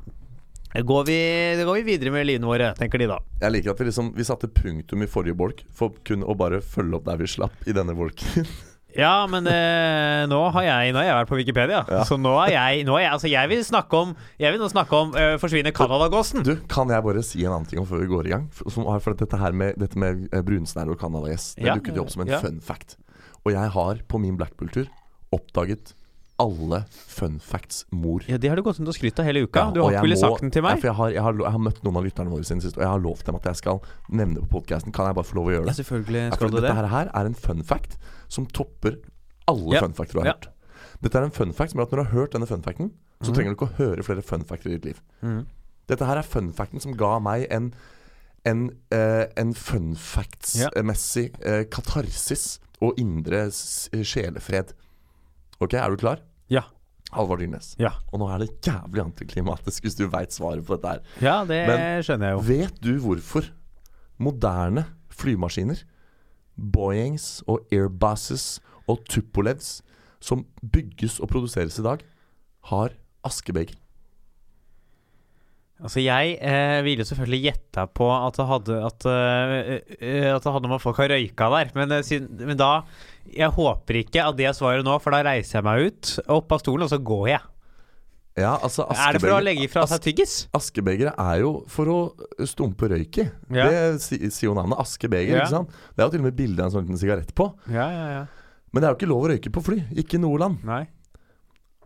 [0.81, 1.19] går vi,
[1.63, 3.19] går vi videre med livene våre, tenker de da.
[3.41, 6.61] Jeg liker at vi liksom Vi satte punktum i forrige bolk for kun å bare
[6.63, 8.49] følge opp der vi slapp i denne bolken.
[8.96, 11.82] Ja, men eh, nå, har jeg, nå har jeg vært på Wikipedia.
[11.91, 12.04] Ja.
[12.08, 14.70] Så nå er jeg, nå er jeg Altså, jeg vil snakke om Jeg vil nå
[14.72, 16.46] snakke om uh, forsvinner Canadagåsen.
[16.48, 18.48] Du, kan jeg bare si en annen ting før vi går i gang?
[18.56, 22.06] For, som, for dette her med, dette med brunsnegl og canadagjess, det Ja, dukket jo
[22.06, 22.41] opp som en ja.
[22.43, 22.98] fun fact.
[23.43, 24.88] Og jeg har på min Blackpool-tur
[25.36, 25.93] oppdaget
[26.41, 28.23] alle fun facts mor.
[28.27, 29.67] Ja, Det har du gått rundt og skrytt av hele uka.
[29.67, 30.81] Ja, du har ikke villet sagt den til Ja, meg.
[30.81, 32.83] for jeg har, jeg, har, jeg har møtt noen av lytterne våre siden sist, og
[32.83, 33.79] jeg har lovt dem at jeg skal
[34.09, 34.91] nevne det på podkasten.
[34.91, 35.71] Kan jeg bare få lov å gjøre det?
[35.71, 36.65] Ja, selvfølgelig skal du det.
[36.67, 38.99] dette her, er en fun fact som topper
[39.47, 39.81] alle Ja.
[39.81, 40.33] fun facts du har Ja.
[40.33, 40.47] hørt.
[41.01, 42.91] Dette er en fun fact som gjør at når du har hørt denne fun facten,
[43.21, 43.36] så mm.
[43.36, 45.01] trenger du ikke å høre flere fun facts i ditt liv.
[45.21, 45.45] Mm.
[45.88, 47.73] Dette her er fun facten som ga meg en
[48.45, 54.75] en, uh, en fun facts-messig uh, katarsis og indre sjelefred.
[55.62, 56.20] Ok, er du klar?
[56.51, 56.64] Ja.
[57.16, 57.76] Halvard Dyrnes.
[57.80, 57.91] Ja.
[58.12, 61.01] Og nå er det jævlig antiklimatisk hvis du veit svaret på dette her.
[61.22, 62.41] ja, det Men- skjønner jeg jo.
[62.49, 63.49] Vet du hvorfor
[64.20, 65.84] moderne flymaskiner,
[66.58, 69.82] Boeings og Airbuses og Tupolevs
[70.24, 71.99] som bygges og produseres i dag,
[72.72, 72.89] har
[73.24, 73.76] askebeger?
[75.84, 80.61] Altså, jeg eh, ville selvfølgelig gjetta på at det hadde At, eh, at det hadde
[80.63, 81.73] noe med folk har røyka der.
[81.76, 82.69] Men, eh, men da
[83.28, 86.55] Jeg håper ikke at det er svaret nå, for da reiser jeg meg ut opp
[86.55, 87.41] av stolen, og så går jeg.
[88.38, 90.34] Ja, altså Er det for å legge fra seg tyggis?
[90.55, 91.97] Askebegeret er jo for å
[92.47, 93.26] stumpe røyk i.
[93.55, 93.67] Ja.
[93.71, 94.80] Det si- sier jo navnet.
[94.80, 95.38] Askebeger.
[95.38, 95.43] Ja.
[95.45, 95.69] ikke sant?
[95.95, 97.47] Det er jo til og med bilde av en sånn liten sigarett på.
[97.71, 98.23] Ja, ja, ja.
[98.71, 99.78] Men det er jo ikke lov å røyke på fly.
[99.95, 100.63] Ikke i noe land.
[100.67, 100.82] Nei.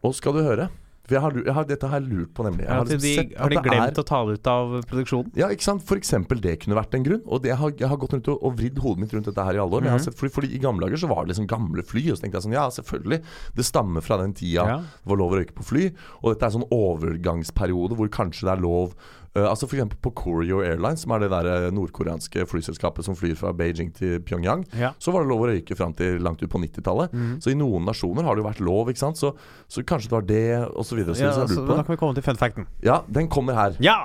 [0.02, 0.70] Og skal du høre
[1.16, 2.66] jeg har, jeg har, Dette har jeg lurt på, nemlig.
[2.66, 5.32] Jeg Har, liksom de, sett har de glemt er- å ta det ut av produksjonen?
[5.36, 5.84] Ja, ikke sant?
[5.84, 7.22] For eksempel det kunne vært en grunn.
[7.28, 9.54] Og det har, jeg har gått rundt og, og vridd hodet mitt rundt dette her
[9.56, 9.84] i alle år.
[9.84, 10.06] Jeg har Mhm.
[10.06, 12.12] sett, fordi, fordi I gamle dager så var det liksom gamle fly.
[12.12, 13.22] Og så tenkte jeg sånn Ja, selvfølgelig.
[13.56, 14.78] Det stammer fra den tida Ja.
[14.80, 15.92] det var lov å røyke på fly.
[16.24, 18.94] Og dette er sånn overgangsperiode hvor kanskje det er lov
[19.38, 23.36] Altså For eksempel på Koryo Airlines, som er det der eh, nordkoreanske flyselskapet som flyr
[23.38, 24.94] fra Beijing til Pyongyang, Ja.
[25.00, 27.14] så var det lov å røyke fram til langt ut på 90-tallet.
[27.14, 27.36] Mm.
[27.44, 29.18] Så i noen nasjoner har det jo vært lov, ikke sant.
[29.22, 29.36] Så,
[29.70, 30.90] så kanskje det var det, osv.
[30.90, 31.16] så videre.
[31.16, 32.66] Så, Ja, altså, nå kan vi komme til fun facten.
[32.84, 33.78] Ja, den kommer her.
[33.80, 34.00] Ja!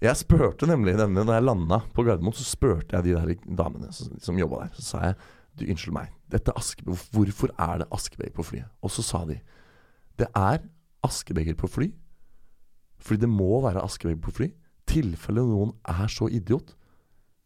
[0.00, 3.92] Jeg spurte nemlig denne Når jeg landa på Gardermoen, så spurte jeg de der damene
[3.92, 4.70] som, som jobba der.
[4.78, 5.18] Så sa jeg
[5.60, 6.08] du, unnskyld meg,
[6.56, 8.70] aske, hvorfor er det askebeger på flyet?
[8.80, 9.36] Og så sa de
[10.16, 10.62] det er
[11.04, 11.90] askebeger på fly
[13.00, 14.48] fordi det må være askebeger på fly
[14.90, 16.74] tilfelle noen er så idiot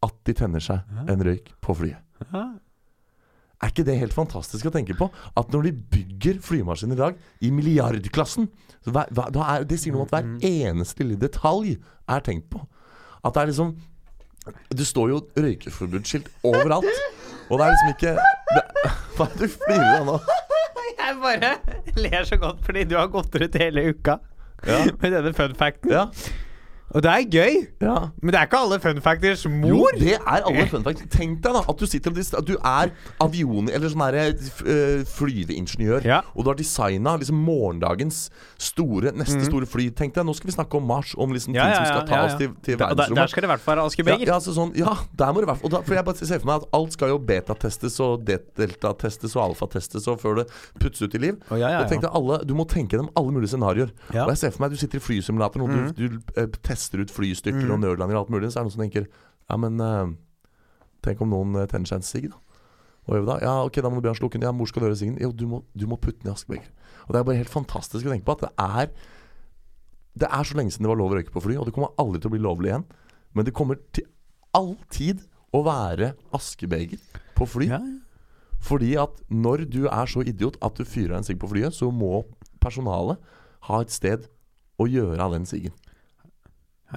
[0.05, 2.01] at de tenner seg en røyk på flyet.
[2.33, 2.45] Ja.
[3.63, 5.07] Er ikke det helt fantastisk å tenke på?
[5.39, 8.49] At når de bygger flymaskiner i dag, i milliardklassen
[8.85, 11.77] så hva, hva, da er, Det sier noe om at hver eneste lille detalj
[12.11, 12.59] er tenkt på.
[13.25, 13.71] At det er liksom
[14.77, 16.91] Det står jo røykeforbudsskilt overalt.
[17.49, 18.13] Og det er liksom ikke
[18.51, 18.65] det,
[19.15, 20.17] Hva er det du flirer av nå?
[21.05, 21.51] Jeg bare
[22.01, 24.19] ler så godt fordi du har gått ut hele uka
[24.67, 24.83] Ja.
[25.01, 25.91] med denne fun facten.
[25.95, 26.07] Ja.
[26.95, 27.95] Og det er gøy, ja.
[28.21, 31.09] men det er ikke alle fun factors Jo, det er alle fun factors.
[31.11, 32.93] Tenk deg da at du sitter at du er
[33.23, 33.67] avion...
[33.67, 36.05] Eller sånn derre uh, flyveingeniør.
[36.07, 36.21] Ja.
[36.33, 38.29] Og du har designa liksom morgendagens
[38.61, 39.89] store, neste store fly.
[39.97, 41.57] Tenk deg, nå skal vi snakke om Mars, om liksom.
[41.57, 43.65] Ja, ting som skal ta oss til, til Da- da- Der skal det i hvert
[43.65, 44.25] fall være askebeger.
[44.29, 46.69] ja, altså sånn, ja, der må det da, For jeg bare ser for meg at
[46.79, 50.47] alt skal jo betatestes og deltatestes og alfatestes og før det
[50.79, 51.35] puttes ut i liv.
[51.51, 53.91] Oh, Og tenk deg alle, Du må tenke dem alle mulige scenarioer.
[54.15, 56.84] Og jeg ser for meg at du sitter i flysimulatoren og du, du eh, tester
[56.93, 58.51] ut flystyrter og nødlander og alt mulig.
[58.51, 59.07] Så er det noen som tenker
[59.49, 60.13] Ja, men uh,
[61.05, 62.41] Tenk om noen uh, tenner seg en sigg, da.
[63.05, 64.47] Og da, ja, ok, da må du be han slukke den.
[64.47, 65.19] Ja, mor skal du gjøre siggen?
[65.21, 66.71] Jo, du må, du må putte den i askebeger.
[67.05, 68.89] Og det er bare helt fantastisk å tenke på at det er
[70.15, 71.93] Det er så lenge siden det var lov å røyke på fly, og det kommer
[72.01, 72.85] aldri til å bli lovlig igjen.
[73.35, 74.07] Men det kommer til
[74.55, 77.01] alltid å være askebeger
[77.35, 77.67] på fly.
[77.73, 77.81] Ja,
[78.63, 81.91] Fordi at når du er så idiot at du fyrer en sigg på flyet, så
[81.91, 82.23] må
[82.63, 83.19] personalet
[83.67, 84.29] ha et sted
[84.79, 85.75] å gjøre av den siggen.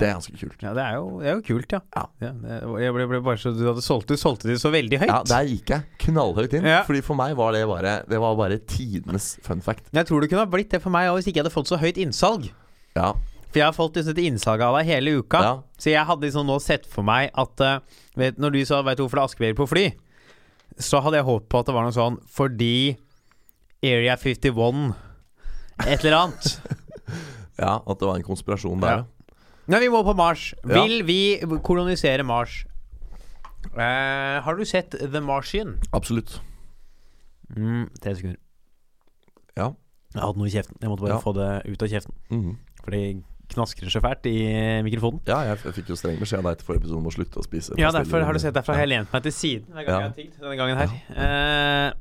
[0.01, 0.63] Det er ganske kult.
[0.63, 1.81] ja det, er jo, det er jo kult, ja.
[1.97, 2.05] Ja.
[2.43, 5.11] det, jeg ble, ble bare så, du hadde solgt, du solgte de så veldig høyt.
[5.11, 6.69] Ja, Der gikk jeg knallhøyt inn.
[6.69, 6.83] Ja.
[6.89, 9.91] Fordi for meg var det bare Det var bare tidenes fun fact.
[9.93, 11.81] Jeg tror det kunne ha blitt det for meg hvis ikke jeg hadde fått så
[11.81, 12.51] høyt innsalg.
[12.99, 13.13] Ja.
[13.49, 15.41] For jeg har fått liksom et innsalg av deg hele uka.
[15.45, 15.55] Ja.
[15.81, 17.79] Så jeg hadde liksom nå sett for meg at uh,
[18.19, 19.93] vet, Når du sa 'veit du hvorfor det er askebeger på fly',
[20.79, 22.99] så hadde jeg håpet på at det var noe sånn fordi
[23.83, 24.95] Area 51
[25.87, 26.61] Et eller annet.
[27.63, 29.01] ja, at det var en konspirasjon der.
[29.03, 29.18] Ja.
[29.69, 30.55] Men vi må på Mars.
[30.65, 30.83] Ja.
[30.83, 31.21] Vil vi
[31.65, 32.65] kolonisere Mars?
[33.77, 35.77] Eh, har du sett The Martian?
[35.93, 36.39] Absolutt.
[37.55, 38.39] Mm, Tre sekunder.
[39.59, 39.71] Ja.
[40.15, 40.79] Jeg hadde noe i kjeften.
[40.81, 41.21] Jeg måtte bare Ja.
[41.21, 42.15] få det ut av kjeften.
[42.31, 42.57] Mhm.
[42.83, 45.21] For det knasker så fælt i mikrofonen.
[45.27, 47.37] Ja, jeg, f- fikk jo streng beskjed av deg etter forrige episode om å slutte
[47.41, 47.77] å spise.
[47.79, 48.87] Ja, derfor har du sett Derfor har Ja.
[48.87, 50.01] jeg lent meg til siden hver gang Ja.
[50.01, 50.41] jeg har tigd.
[50.41, 50.89] Denne gangen her.
[51.89, 51.93] Eh,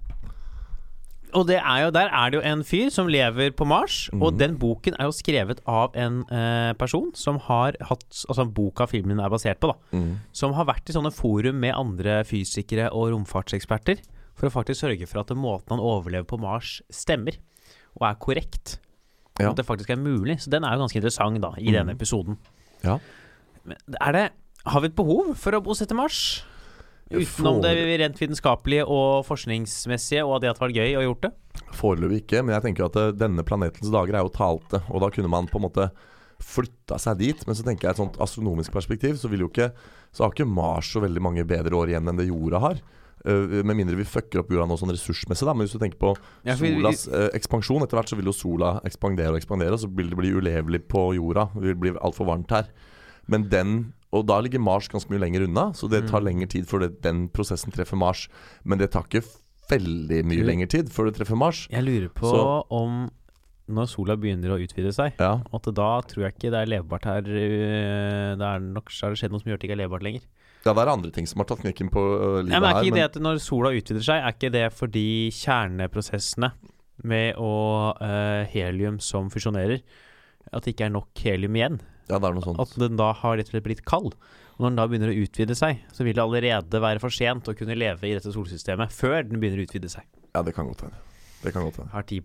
[1.33, 4.33] og det er jo, der er det jo en fyr som lever på Mars, og
[4.33, 4.37] Mhm.
[4.39, 9.19] den boken er jo skrevet av en eh, person som har hatt Altså boka filmen
[9.19, 9.97] er basert på, da.
[9.97, 10.15] Mm.
[10.33, 13.99] Som har vært i sånne forum med andre fysikere og romfartseksperter.
[14.37, 17.37] for å faktisk sørge for at måten han overlever på Mars, stemmer
[17.99, 18.77] og er korrekt.
[19.39, 19.49] Ja.
[19.49, 20.37] At det faktisk er mulig.
[20.39, 21.73] Så den er jo ganske interessant, da, i Mm.
[21.73, 22.37] denne episoden.
[22.83, 22.99] Ja.
[23.65, 24.31] Men er det
[24.65, 26.43] Har vi et behov for å bosette Mars?
[27.07, 31.31] Utenom det rent vitenskapelige og forskningsmessige, og at det var gøy å gjort det?
[31.77, 34.81] Foreløpig ikke, men jeg tenker at eh, denne planetens dager er jo talte.
[34.91, 35.87] Og da kunne man på en måte
[36.43, 37.47] flytta seg dit.
[37.47, 39.71] Men så tenker jeg et sånt astronomisk perspektiv, så vil jo ikke
[40.15, 42.79] Så har ikke Mars så veldig mange bedre år igjen enn det jorda har.
[43.27, 45.53] Uh, med mindre vi fucker opp jorda nå sånn ressursmessig, da.
[45.53, 46.13] Men hvis du tenker på
[46.47, 49.89] Ja, solas uh, ekspansjon, etter hvert så vil jo sola ekspandere og ekspandere, og så
[49.91, 51.49] vil det bli ulevelig på jorda.
[51.57, 52.71] Det vil bli altfor varmt her.
[53.27, 53.75] Men den
[54.13, 56.25] Og da ligger Mars ganske mye lenger unna, så det tar Mm.
[56.25, 58.27] lengre tid før den prosessen treffer Mars.
[58.63, 59.23] Men det tar ikke
[59.69, 61.67] veldig mye lengre tid før det treffer Mars.
[61.69, 63.09] Jeg lurer på Så- om
[63.69, 67.03] når sola begynner å utvide seg Ja, At da tror jeg ikke det er levbart
[67.03, 67.21] her.
[67.21, 69.87] øh, Det er nok så har det skjedd noe som gjør at det ikke er
[69.89, 70.21] levbart lenger.
[70.65, 72.73] ja det er andre ting som har tatt knekken på øh, livet ja, men er
[72.75, 72.83] her.
[72.83, 76.51] ikke Men, det at når sola utvider seg, er ikke det fordi kjerneprosessene
[77.03, 79.81] med å uh, helium som fusjonerer
[80.53, 81.79] At det ikke er nok helium igjen?
[82.07, 82.59] Ja, det er noe sånt.
[82.63, 84.13] At den da har rett og slett blitt kald?
[84.57, 87.49] Og når den da begynner å utvide seg, så vil det allerede være for sent
[87.51, 90.03] å kunne leve i dette solsystemet før den begynner å utvide seg.
[90.33, 90.97] Ja, det kan godt hende.
[91.43, 91.91] Det kan godt hende.
[91.93, 92.17] Har ti,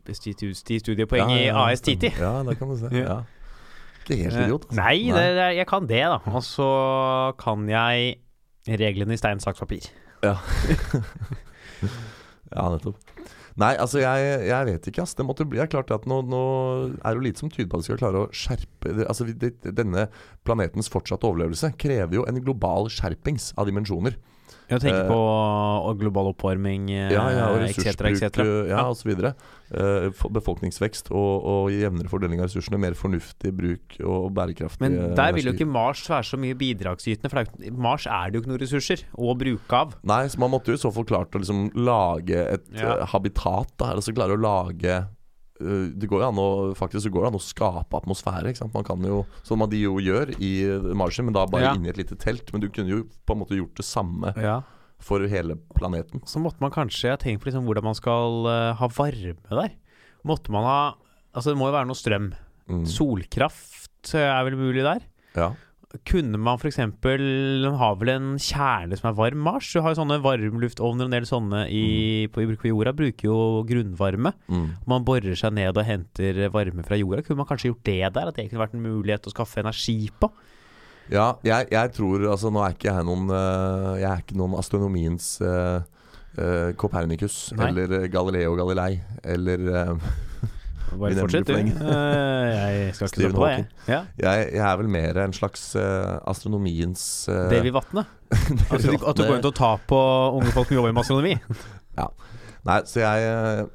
[0.80, 2.08] studiepoeng Ja, i ja, AS Titi.
[2.16, 2.88] Ja, det kan du se.
[2.96, 3.04] Ja.
[3.04, 3.18] Ja.
[4.02, 4.64] Ikke helt Eh, idiot.
[4.66, 4.78] altså.
[4.80, 6.16] Nei, det, det, jeg kan det, da.
[6.34, 6.64] Og så
[7.38, 8.16] kan jeg
[8.80, 9.84] reglene i stein, saks, papir.
[10.24, 10.34] Ja,
[12.72, 12.96] nettopp.
[13.60, 15.14] Nei, altså jeg, jeg vet ikke, ass.
[15.18, 16.42] Det måtte bli det er klart at nå, nå
[17.04, 20.06] er det lite som tyder på at vi skal klare å skjerpe Altså Denne
[20.46, 24.16] planetens fortsatte overlevelse krever jo en global skjerpings av dimensjoner.
[24.70, 28.44] Jeg tenker Eh, på global oppvarming, eh, Ja, ja, og et ressursbruk, et cetera.
[28.44, 29.34] øh, ja, så videre.
[29.72, 32.78] Eh, befolkningsvekst og, og jevnere fordeling av ressursene.
[32.80, 37.30] Mer fornuftig bruk og bærekraftig Men der vil jo ikke Mars være så mye bidragsytende,
[37.30, 39.94] for Mars er det jo ikke noen ressurser å bruke av.
[40.04, 43.04] Nei, så man måtte jo så fall klart å liksom lage et Ja.
[43.06, 43.72] habitat.
[43.78, 45.06] Da, altså klare å lage
[45.98, 46.48] Det går jo an å
[46.78, 48.50] faktisk så går det an å skape atmosfære.
[48.52, 48.74] Ikke sant?
[48.74, 50.52] Man kan jo, Som de jo gjør i
[50.94, 51.74] Margin, men da bare Ja.
[51.74, 52.52] inni et lite telt.
[52.52, 54.62] Men du kunne jo på en måte gjort det samme Ja.
[54.98, 56.20] for hele planeten.
[56.26, 59.72] Så måtte man kanskje tenke på liksom hvordan man skal uh, ha varme der.
[60.24, 60.94] Måtte man ha
[61.34, 62.34] Altså, det må jo være noe strøm.
[62.68, 62.84] Mm.
[62.84, 65.00] Solkraft eh, er vel mulig der?
[65.34, 65.54] Ja.
[66.08, 66.76] Kunne man f.eks.
[67.02, 69.68] Den har vel en kjerne som er varm Mars?
[69.74, 71.82] Du har jo sånne varmluftovner og en del sånne i,
[72.32, 72.94] på, i- på jorda.
[72.96, 73.36] Bruker jo
[73.68, 74.32] grunnvarme.
[74.48, 74.64] Mm.
[74.88, 77.22] Man borer seg ned og henter varme fra jorda.
[77.26, 78.30] Kunne man kanskje gjort det der?
[78.32, 80.30] At det kunne vært en mulighet å skaffe energi på?
[81.12, 84.52] Ja, jeg, jeg tror Altså, nå er ikke jeg noen eh, Jeg er ikke noen
[84.56, 85.82] astronomiens uh,
[86.78, 87.66] Copernicus Nei.
[87.72, 89.00] eller Galileo Galilei
[89.34, 90.06] eller eh,
[91.00, 91.54] Bare fortsett, du.
[91.54, 91.66] Eh,
[92.52, 93.66] jeg skal ikke Stephen på deg.
[93.88, 94.00] Ja.
[94.18, 98.04] jeg, jeg er vel mer en slags uh, astronomiens uh, Davy Vatne.
[98.32, 99.98] Du- at du går rundt og tar på
[100.38, 101.34] unge folk som jobber med astronomi.
[102.62, 103.22] Nei, så jeg,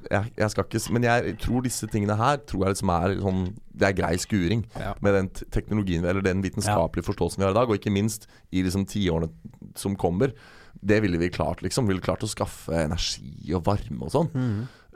[0.07, 3.41] jeg, jeg skal ikke Men jeg tror disse tingene her Tror jeg liksom er sånn
[3.75, 4.93] Det er grei skuring Ja.
[5.03, 7.67] med den teknologien Eller den vitenskapelige forståelsen vi har i dag.
[7.67, 9.27] Og ikke minst i liksom tiårene
[9.75, 10.31] som kommer.
[10.79, 11.83] Det ville vi klart, liksom.
[11.85, 14.31] Vi ville klart å skaffe energi og varme og sånn.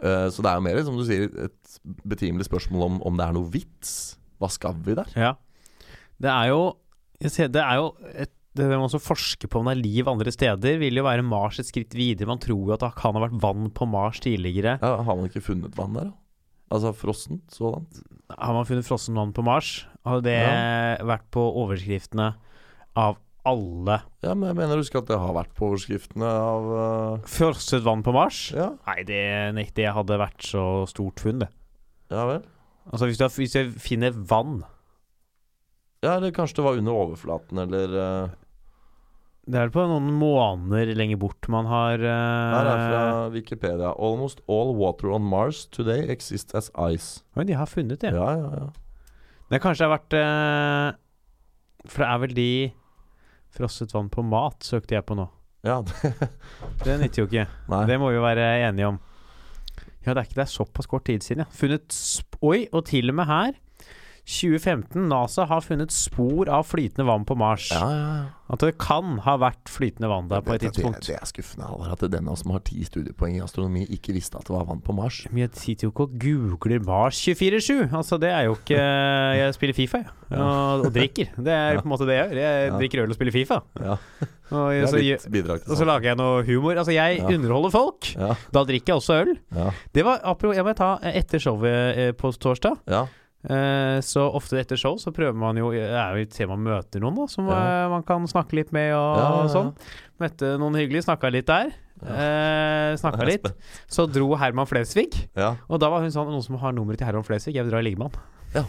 [0.02, 1.61] Eh, så det er jo mer, som du sier, et
[2.08, 3.96] betimelig spørsmål om, om det er noe vits.
[4.42, 5.10] Hva skal vi der?
[5.16, 5.34] Ja.
[6.22, 6.62] Det er jo
[7.22, 10.32] ser, Det er jo et det man også forske på om det er liv andre
[10.34, 12.28] steder, vil jo være Mars et skritt videre.
[12.28, 14.76] Man tror jo at det kan ha vært vann på Mars tidligere.
[14.82, 16.18] Ja, har man ikke funnet vann der, da?
[16.72, 18.00] Altså frossent sådant?
[18.32, 19.86] Har man funnet frossen vann på Mars?
[20.08, 22.34] Hadde det vært på overskriftene
[23.00, 26.68] av alle Ja, men jeg mener å huske at det har vært på overskriftene av
[26.70, 27.30] uh...
[27.30, 28.44] Frosset vann på Mars?
[28.56, 29.24] Ja, Nei, det,
[29.80, 31.50] det hadde vært så stort funn, det.
[32.12, 32.43] Ja vel.
[32.91, 34.62] Altså hvis du, har- hvis du finner vann
[36.03, 38.32] Ja, eller kanskje det var under overflaten, eller eh,
[39.51, 43.03] Det er på noen måneder lenger bort man har eh, Her er fra
[43.34, 43.91] Wikipedia.
[43.97, 47.22] Almost all water on Mars today exists as ice.
[47.38, 48.12] Oi, de har funnet det.
[48.18, 48.70] Ja, ja, ja.
[49.51, 50.97] Det kanskje har vært eh,
[51.91, 52.49] For det er vel de
[53.51, 55.26] Frosset vann på mat søkte jeg på nå.
[55.68, 56.12] Ja, det,
[56.86, 57.43] Det nytter jo ikke.
[57.70, 57.82] nei.
[57.89, 58.99] Det må vi jo være enige om.
[60.06, 61.49] Ja, det er ikke det er såpass kort tid siden, ja.
[61.54, 61.97] Funnet
[62.41, 63.58] Oi, og til og med her
[64.26, 65.08] 2015.
[65.10, 67.70] NASA har funnet spor av flytende vann på Mars.
[67.74, 68.30] Ja, ja, ja.
[68.52, 71.06] At det kan ha vært flytende vann der på et det- tidspunkt.
[71.08, 74.44] Det, er skuffende, Halvard, at den som har ti studiepoeng i astronomi, ikke visste at
[74.44, 75.22] det var vann på Mars.
[75.32, 77.94] Men jeg sitter jo ikke og googler Mars 24-7.
[77.96, 78.76] Altså, det er jo ikke
[79.42, 80.10] Jeg spiller Fifa, jeg.
[80.38, 81.32] Og, og drikker.
[81.38, 82.42] Det er på en måte det jeg gjør.
[82.44, 83.62] Jeg drikker øl og spiller Fifa.
[83.80, 83.98] Ja,
[84.52, 85.00] Og, så,
[85.32, 86.76] bidrag og så lager jeg noe humor.
[86.76, 87.28] Altså, jeg Ja.
[87.32, 88.10] underholder folk.
[88.20, 89.38] Ja, Da drikker jeg også øl.
[89.56, 92.76] ja, Det var apropos Jeg må ta eh, etter showet eh, på torsdag.
[93.42, 96.68] Eh, så ofte etter show så prøver man jo Det er jo et tema man
[96.76, 97.86] møter noen, da, som Ja.
[97.86, 99.72] eh, man kan snakke litt med og, Ja, ja, sånn.
[100.22, 101.72] Møtte noen hyggelige, snakka litt der.
[102.06, 103.48] Eh, snakka litt.
[103.89, 107.08] Så dro Herman Flesvig, Ja, og da var hun sånn Noen som har nummeret til
[107.08, 107.96] Herman Flesvig, jeg vil dra i.
[108.54, 108.64] Ja.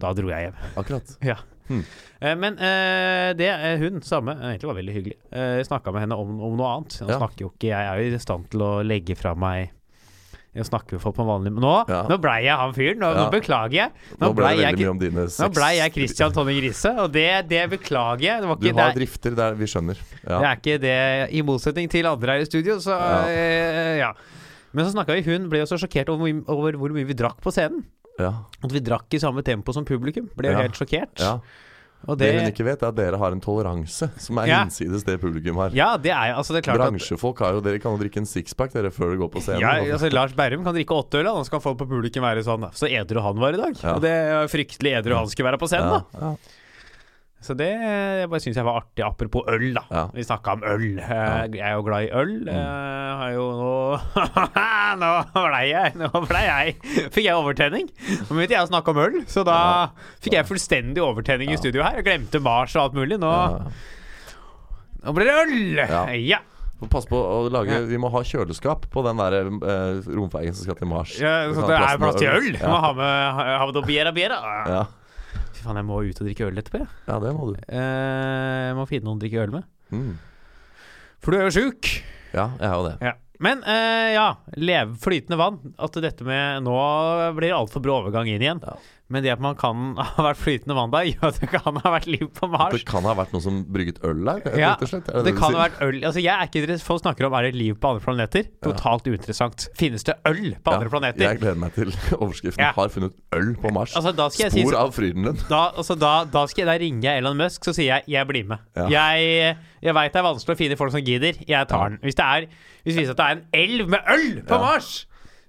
[0.00, 0.54] Da dro jeg hjem.
[0.76, 1.16] akkurat.
[1.70, 5.16] Eh, men eh, det eh, hun samme eh, egentlig var veldig hyggelig.
[5.30, 6.96] Eh, Snakka med henne om, om noe annet.
[7.06, 9.70] Nå snakker jo ikke Jeg er jo i stand til å legge fra meg
[10.50, 12.00] Jeg snakker med folk på vanlig Nå, Ja.
[12.10, 12.98] nå blei jeg han fyren.
[12.98, 13.92] Nå, nå beklager jeg.
[14.18, 18.40] Nå Nå ble blei jeg, blei jeg Christian Tonning Grise, og det, det beklager jeg.
[18.42, 20.00] Det, var Du har det, er, drifter der vi skjønner.
[20.26, 20.40] Ja.
[20.40, 20.96] det er ikke det,
[21.38, 23.22] i motsetning til andre her i studio, så Ja.
[23.30, 24.12] Øh, ja.
[24.72, 27.40] Men så snakka vi Hun ble jo så sjokkert over, over hvor mye vi drakk
[27.42, 27.84] på scenen.
[28.18, 28.34] Ja.
[28.62, 30.28] At vi drakk i samme tempo som publikum.
[30.36, 30.62] Ble jo Ja.
[30.66, 31.14] helt sjokkert.
[32.06, 32.14] Ja.
[32.14, 34.60] Det det, hun ikke vet, er at dere har en toleranse som er Ja.
[34.64, 35.70] hinsides det publikum har.
[35.76, 38.26] ja, det er altså det er klart Bransjefolk har jo Dere kan jo drikke en
[38.26, 39.60] sixpack dere før dere går på scenen.
[39.60, 42.42] Ja, altså Lars Berrum kan drikke åtte øl, og Nå skal folk på publikum være
[42.46, 43.76] sånn Så edru han var i dag.
[43.82, 43.94] Ja.
[43.96, 46.34] Og det er fryktelig edru han skulle være på scenen, ja, da.
[47.40, 47.46] Ja.
[47.46, 47.70] Så det
[48.28, 49.82] bare syns jeg var artig, apropos øl, da.
[49.88, 50.02] Ja.
[50.12, 50.82] Vi snakka om øl.
[51.00, 52.34] Eh, Jeg er jo glad i øl.
[52.44, 53.70] Jeg har jo nå
[55.00, 56.74] Nå blei jeg Nå blei jeg
[57.14, 57.88] Fikk jeg overtenning.
[58.26, 59.56] Nå begynte jeg å snakke om øl, så da
[60.20, 62.02] fikk jeg fullstendig overtenning i studio her.
[62.02, 63.16] Jeg glemte Mars og alt mulig.
[63.22, 63.72] Nå, Ja.
[65.06, 65.80] nå blir det øl!
[65.80, 66.04] Ja.
[66.36, 66.40] ja.
[66.92, 67.80] Pass på å lage Ja.
[67.88, 71.16] Vi må ha kjøleskap på den der eh, romfergen som skal til Mars.
[71.20, 72.54] Ja, så kan det ha er plass til med øl.
[72.60, 72.68] Ja.
[72.72, 74.38] Må ha med, ha med biera, biera.
[74.68, 74.84] Ja.
[75.60, 76.88] Fy faen, jeg må ut og drikke øl etterpå, jeg.
[77.04, 77.56] ja, det må du.
[77.68, 79.66] Eh, jeg må finne noen å drikke øl med.
[79.92, 80.14] Mm.
[81.20, 81.90] For du er jo sjuk.
[82.32, 82.94] Ja, jeg er jo det.
[83.04, 83.12] Ja.
[83.44, 84.24] Men eh, ja,
[84.56, 85.58] leve flytende vann.
[85.80, 86.76] At dette med Nå
[87.36, 88.64] blir det altfor brå overgang inn igjen.
[88.64, 88.78] Ja.
[89.10, 91.92] Men det at man kan ha vært flytende vann der, gjør at det kan ha
[91.96, 92.74] vært liv på Mars.
[92.76, 94.72] Det kan ha vært noen som brygget øl der, Ja.
[94.78, 97.34] Er Det du kan ha vært øl Altså jeg er ikke interessert Folk snakker om
[97.38, 98.46] er det liv på andre planeter.
[98.64, 99.66] Totalt uinteressant.
[99.78, 101.26] Finnes det øl på andre ja, planeter?
[101.26, 101.92] Jeg gleder meg til
[102.22, 102.72] overskriften Ja.
[102.76, 103.96] 'Har funnet øl på Mars'.
[103.98, 105.42] Altså jeg si Spor av Frydenlund.
[105.50, 108.58] da, altså da, da jeg da ringe Elon Musk, så sier jeg 'jeg blir med'.
[108.76, 108.86] Ja.
[108.88, 111.34] Jeg, jeg veit det er vanskelig å finne folk som gidder.
[111.48, 111.88] Jeg tar Ja.
[111.88, 111.98] den.
[112.02, 112.46] Hvis det er
[112.84, 114.78] Hvis det viser at det er en elv med øl på Ja.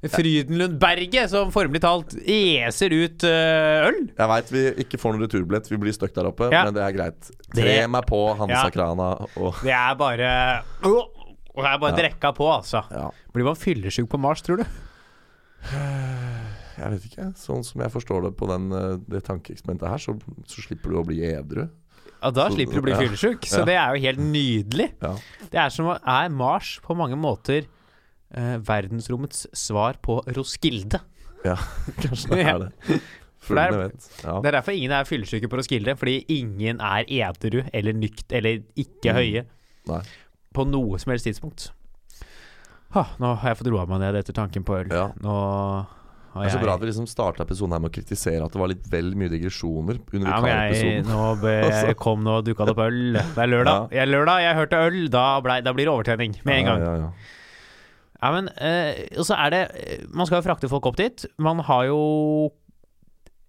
[0.01, 0.11] Mars!
[0.15, 3.99] Frydenlundberget som formelig talt eser ut øh, øl.
[4.17, 6.63] Jeg veit vi ikke får noen returbillett, vi blir stuck der oppe, Ja.
[6.65, 7.29] men det er greit.
[7.53, 8.69] Tre Det- meg på Hansa Ja.
[8.73, 11.97] Krana og Det er bare Og det er bare Ja.
[12.09, 12.81] drekka på, altså.
[12.89, 14.63] Ja, Blir man fyllesyk på Mars, tror du?
[16.81, 17.27] jeg vet ikke.
[17.37, 20.15] Sånn som jeg forstår det på den, eh, det tankeeksperimentet her, så,
[20.47, 21.67] så slipper du å bli edru.
[22.23, 22.99] Ja, Da Så- slipper du å bli ja.
[23.01, 23.45] fyllesyk.
[23.49, 24.91] Så det er jo helt nydelig.
[25.01, 25.15] Ja.
[25.51, 27.65] Det er som å Er Mars på mange måter
[28.33, 30.99] eh, verdensrommets svar på Roskilde?
[31.45, 31.55] ja,
[32.03, 33.01] kanskje det er det.
[33.41, 34.35] For det er- Ja.
[34.41, 35.95] Det er derfor ingen er fyllesyke på Roskilde.
[35.97, 39.17] Fordi ingen er edru eller nykt eller ikke Mm.
[39.17, 39.45] høye
[39.89, 40.01] Nei.
[40.53, 41.71] på noe som helst tidspunkt.
[42.93, 44.91] Ha, nå har jeg fått roa meg ned etter tanken på øl.
[44.93, 45.07] Ja.
[45.23, 45.35] Nå
[46.35, 48.59] Det er så bra at vi liksom starta episoden her med å kritisere at det
[48.61, 52.67] var litt vel mye digresjoner under ja, men jeg, nå be, jeg kom nå dukka
[52.69, 53.13] det opp øl.
[53.17, 53.89] Det er lørdag.
[53.97, 54.99] Jeg, lørdag, jeg hørte øl.
[55.11, 56.79] Da, ble, da blir det overtrening med en gang.
[56.85, 57.39] Ja, ja, ja.
[58.21, 61.25] Ja, men eh, Og så er det eh, Man skal jo frakte folk opp dit.
[61.41, 62.01] Man har jo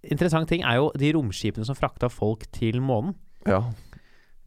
[0.02, 3.14] Interessant ting er jo de romskipene som frakta folk til månen.
[3.46, 3.60] ja.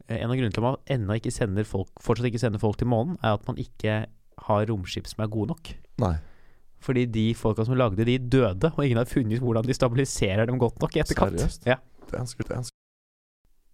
[0.08, 2.76] Eh, En av grunnene til at man ennå ikke sender folk fortsatt ikke sender folk
[2.78, 4.04] til månen, er at man ikke
[4.46, 5.70] har romskip som er gode nok.
[6.02, 6.12] Nei.
[6.84, 10.60] Fordi de folka som lagde de, døde, og ingen har funnet hvordan de stabiliserer dem
[10.60, 11.40] godt nok i etterkant.
[11.40, 11.66] Seriøst?
[11.66, 11.80] Ja.
[12.06, 12.75] Det er ganske, det er ganske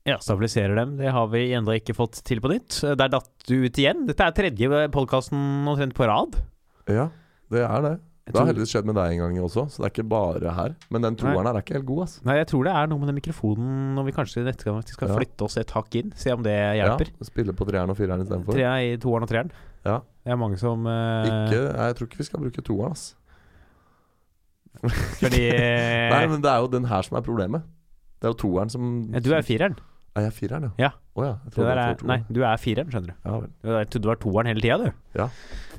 [0.08, 0.96] ja, stabiliserer dem.
[0.98, 2.80] Det har vi ennå ikke fått til på nytt.
[2.98, 4.06] Der datt du ut igjen.
[4.08, 6.40] Dette er tredje podkasten omtrent på rad.
[6.90, 7.10] Ja,
[7.52, 7.92] det er det.
[8.22, 10.74] Det har heldigvis skjedd med deg en gang også, så det er ikke bare her.
[10.94, 12.20] Men den toeren her er ikke helt god, altså.
[12.28, 15.10] Nei, jeg tror det er noe med den mikrofonen når vi kanskje neste gang skal
[15.10, 15.16] Ja.
[15.18, 16.12] flytte oss et hakk inn.
[16.14, 17.10] Se om det hjelper.
[17.10, 18.54] Ja, spille på treeren og fireren istedenfor.
[18.54, 19.50] Trea i toeren og treeren.
[19.82, 19.98] Ja.
[20.22, 21.26] Det er mange som uh...
[21.26, 23.16] Ikke, jeg tror ikke vi skal bruke toeren, ass.
[25.18, 25.44] Fordi
[26.14, 27.66] Nei, men det er jo den her som er problemet.
[28.22, 29.74] Det er jo toeren som ja, Du er fireren.
[30.16, 30.90] Er jeg fireren, Ja.
[31.16, 31.36] Ja.
[31.44, 33.14] Jeg Det der er, nei, du er fireren, skjønner du.
[33.24, 33.78] Ja.
[33.80, 34.92] Jeg trodde du var toeren hele tida, du.
[35.18, 35.28] Ja.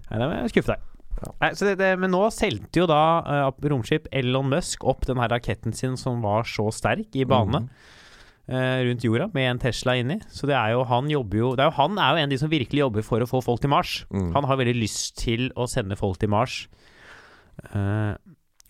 [0.09, 0.89] Nei, da må jeg skuffe deg.
[1.23, 1.31] Ja.
[1.41, 5.21] Nei, så det, det, men nå solgte jo da uh, romskip Elon Musk opp den
[5.21, 8.87] her raketten sin som var så sterk i bane Mm.
[8.89, 10.17] rundt jorda, med en Tesla inni.
[10.27, 12.29] Så det er jo han jobber jo, det er jo Han er jo en av
[12.33, 13.93] de som virkelig jobber for å få folk til Mars.
[14.11, 14.33] Mm.
[14.35, 16.67] Han har veldig lyst til å sende folk til Mars.
[17.73, 18.17] Uh,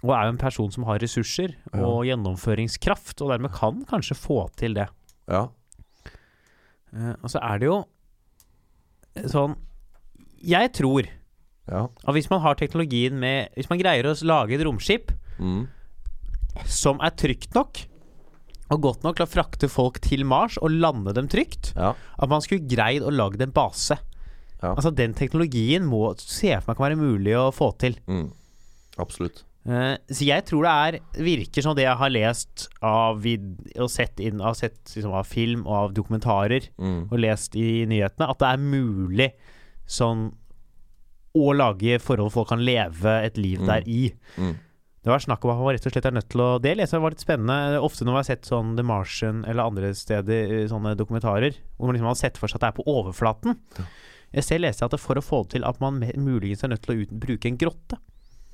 [0.03, 1.81] og er jo en person som har ressurser Ja.
[1.87, 4.89] og gjennomføringskraft, og dermed kan kanskje få til det.
[5.29, 5.47] Ja.
[6.93, 7.83] Eh, og så er det jo
[9.29, 9.55] sånn
[10.43, 11.07] Jeg tror
[11.69, 11.85] Ja.
[11.87, 15.67] at hvis man har teknologien med Hvis man greier å lage et romskip Mm.
[16.69, 17.79] som er trygt nok,
[18.69, 21.95] og godt nok til å frakte folk til Mars og lande dem trygt, Ja.
[22.19, 23.97] at man skulle greid å lage en base.
[24.61, 24.75] Ja.
[24.75, 27.95] Altså Den teknologien må se for meg kan være mulig å få til.
[28.07, 28.31] Mm.
[28.99, 29.43] Absolutt.
[29.65, 33.45] Eh, så jeg tror det er virker som det jeg har lest av vid
[33.79, 37.07] og sett, inn, av, sett liksom, av film og av dokumentarer Mm.
[37.11, 39.29] og lest i nyhetene, at det er mulig
[39.87, 40.33] sånn
[41.33, 43.65] å lage forhold folk kan leve et liv Mm.
[43.65, 44.13] der i.
[44.37, 44.53] Mm.
[45.03, 46.95] Det var snakk om at man rett og slett er nødt til å Det leser
[46.97, 47.81] jeg var litt spennende.
[47.83, 51.87] Ofte når man har sett sånn The Martian eller andre steder, eh, sånne dokumentarer, hvor
[51.87, 53.57] man liksom har sett for seg at det er på overflaten.
[54.33, 56.81] Jeg selv leste at det for å få det til at man muligens er nødt
[56.83, 57.97] til å ut, bruke en grotte.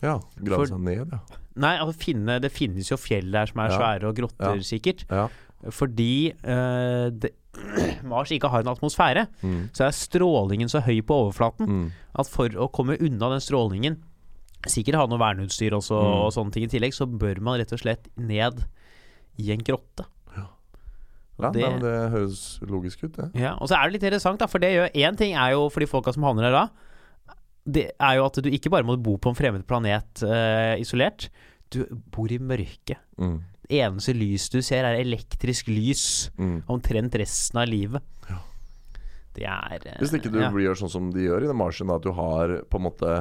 [0.02, 0.20] Ja.
[0.42, 1.20] Grave seg ned, ja.
[1.60, 3.78] Nei, altså finne, det finnes jo fjell der som er Ja.
[3.78, 5.06] svære, og grotter sikkert.
[5.10, 5.28] ja.
[5.76, 7.34] Fordi eh, det,
[8.08, 9.70] Mars ikke har en atmosfære, Mm.
[9.74, 11.92] så er strålingen så høy på overflaten Mm.
[12.16, 13.98] at for å komme unna den strålingen
[14.68, 16.16] Sikkert ha noe verneutstyr også, Mm.
[16.20, 18.66] og sånne ting i tillegg, så bør man rett og slett ned
[19.40, 20.04] i en grotte.
[21.40, 23.30] Ja, det, nei, men det høres logisk ut, det.
[23.40, 25.70] Ja, og så er det litt interessant, da, for det gjør én ting er jo
[25.72, 26.66] for de folka som havner der da,
[27.70, 31.28] det er jo at du ikke bare må bo på en fremmed planet uh, isolert,
[31.70, 32.98] du bor i mørket.
[33.22, 33.40] Mm.
[33.70, 36.06] Det eneste lys du ser, er elektrisk lys
[36.40, 36.64] Mm.
[36.68, 38.02] omtrent resten av livet.
[38.30, 38.40] Ja.
[39.38, 40.50] Det er uh, Hvis ikke du ja.
[40.50, 43.12] gjør sånn som de gjør i The Martian, at du har på en måte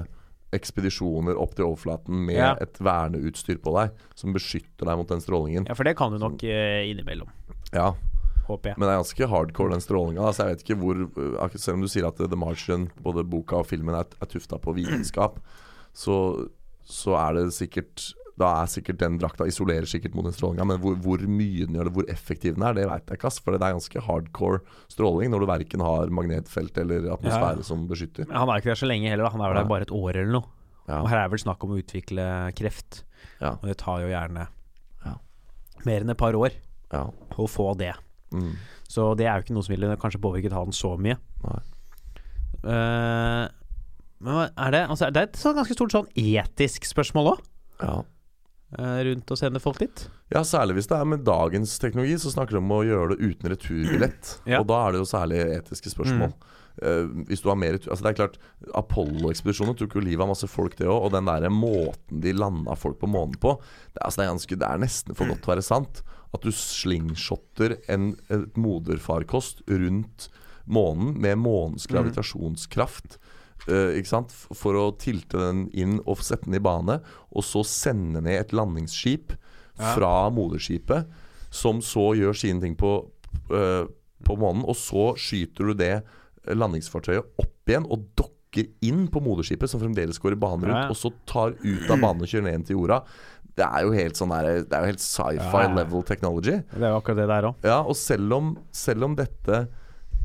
[0.56, 2.54] ekspedisjoner opp til overflaten med Ja.
[2.64, 5.66] et verneutstyr på deg som beskytter deg mot den strålingen.
[5.68, 7.28] ja, for det kan du nok uh, innimellom,
[7.74, 7.90] Ja,
[8.48, 8.78] håper jeg.
[8.78, 10.26] Men det er ganske hardcore, den strålinga.
[10.26, 13.60] Altså, jeg vet ikke hvor uh, Selv om du sier at The Martian, både boka
[13.62, 15.38] og filmen, er, er tufta på vitenskap,
[15.92, 16.48] så,
[16.84, 20.78] så er det sikkert Da er sikkert den drakta isolerer sikkert mot den strålinga, men
[20.78, 23.32] hvor, hvor mye den gjør det, hvor effektiv den er, det veit jeg ikke.
[23.42, 24.60] For det er ganske hardcore
[24.92, 27.66] stråling når du verken har magnetfelt eller atmosfære Ja.
[27.66, 28.30] som beskytter.
[28.30, 29.32] Han er ikke der så lenge heller, da.
[29.34, 30.46] han er vel der bare et år eller noe.
[30.88, 31.00] Ja.
[31.02, 32.24] Og her er vel snakk om å utvikle
[32.56, 33.02] kreft,
[33.42, 33.56] Ja.
[33.58, 34.46] og det tar jo gjerne
[35.04, 35.16] Ja.
[35.84, 36.54] mer enn et par år
[36.94, 37.02] ja.
[37.36, 37.92] å få det.
[38.34, 38.52] Mm.
[38.88, 41.18] Så det er jo ikke noe som ville kanskje påvirket han så mye.
[42.64, 43.44] Eh,
[44.18, 47.42] men hva er det altså, Det er et sånn ganske stort sånn etisk spørsmål òg,
[47.84, 47.98] ja.
[49.06, 50.06] rundt å sende folk dit.
[50.34, 53.30] Ja, særlig hvis det er med dagens teknologi, så snakker de om å gjøre det
[53.30, 54.32] uten returbillett.
[54.50, 54.62] Ja.
[54.62, 56.34] Og da er det jo særlig etiske spørsmål.
[56.34, 56.57] Eh,
[57.28, 58.36] hvis du har mer Altså det er klart
[58.78, 61.08] Apollo-ekspedisjonen tok jo livet av masse folk, det òg.
[61.08, 63.56] Og den der måten de landa folk på månen på
[63.94, 66.02] Det altså, det er, ganske, det er nesten for godt til å være sant.
[66.36, 70.28] At du slingshotter en, et moderfarkost rundt
[70.68, 73.18] månen med månens gravitasjonskraft.
[73.68, 73.96] Uh?
[74.56, 77.00] For å tilte den inn og sette den i bane,
[77.32, 79.34] og så sende ned et landingsskip
[79.78, 79.94] Ja.
[79.94, 81.06] fra moderskipet,
[81.54, 83.08] som så gjør sine ting på,
[83.52, 83.84] uh,
[84.24, 86.02] på månen, og så skyter du det
[86.46, 90.88] landingsfartøyet opp igjen og dokker inn på moderskipet, som fremdeles går i bane rundt, Ja,
[90.88, 93.02] og så tar ut av banen og kjører ned igjen til jorda.
[93.58, 95.74] Det er jo helt sånn der, Det er jo helt sci-fi ja.
[95.74, 96.56] level technology.
[96.70, 97.64] Det er jo akkurat det der òg.
[97.66, 99.64] Ja, og selv om, selv om dette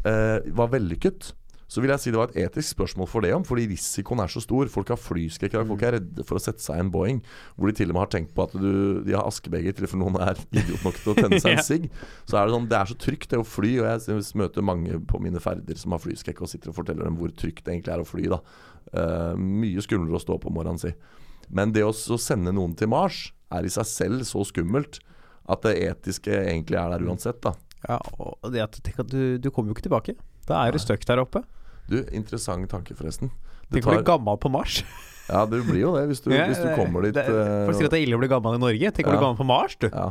[0.06, 1.34] eh, var vellykket,
[1.74, 4.30] så vil jeg si det var et etisk spørsmål for det om, fordi risikoen er
[4.30, 4.70] så stor.
[4.70, 7.22] Folk har flyskrekk, og folk er redde for å sette seg i en Boeing,
[7.58, 10.02] hvor de til og med har tenkt på at du, de har askebeger til for
[10.04, 11.88] noen er idiot nok til å tenne seg en sigg.
[12.30, 15.00] Så er det sånn, det er så trygt det å fly, og jeg møter mange
[15.10, 17.96] på mine ferder som har flyskrekk og sitter og forteller dem hvor trygt det egentlig
[17.96, 18.28] er å fly.
[18.36, 18.40] da.
[18.94, 20.94] Uh, mye skumlere å stå på morgenen si.
[21.50, 25.02] Men det å sende noen til Mars er i seg selv så skummelt
[25.50, 27.56] at det etiske egentlig er der uansett, da.
[27.84, 30.16] Ja, og det at, tenk at du, du kommer jo ikke tilbake.
[30.48, 31.44] Da er du stuck der oppe.
[31.90, 33.30] Du, interessant tanke, forresten.
[33.70, 34.84] Det Tenk å bli tar- gammel på Mars.
[35.24, 37.14] Ja, det blir jo det hvis du, hvis du kommer dit.
[37.16, 38.90] det, eh, Folk sier at det er ille å bli gammel i Norge.
[38.92, 39.22] Tenk å bli Ja.
[39.24, 39.86] gammel på Mars, du.
[39.88, 40.10] ja.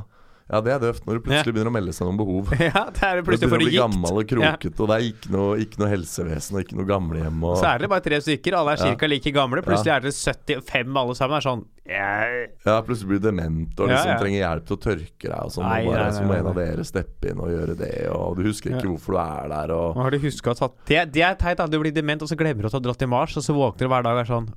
[0.49, 2.49] ja, det er døvt når det plutselig begynner å melde seg noen behov.
[2.65, 5.35] Ja, det er Du plutselig for du bli gammel og krokete, og det er ikke
[5.37, 7.45] noe, ikke noe helsevesen og ikke noe gamlehjem.
[7.45, 9.09] Og, Så er det bare tre stykker, alle er Ja.
[9.13, 9.61] like gamle.
[9.69, 11.37] Plutselig er dere 75 alle sammen.
[11.37, 12.49] Er sånn yeah.
[12.65, 14.19] ja, plutselig blir du dement og liksom ja.
[14.21, 15.39] trenger hjelp til å tørke deg.
[15.39, 17.43] Og sånn, Nei, og bare, nei, så nei, må nei, en av dere steppe inn
[17.43, 18.93] og gjøre det, og du husker ikke Ja.
[18.93, 19.75] hvorfor du er der.
[19.77, 21.67] Og, har du huska å ta det, det er teit, da.
[21.67, 23.89] Du blir dement, og så glemmer du å ta dratt til Mars, og så våkner
[23.89, 24.49] du hver dag og er sånn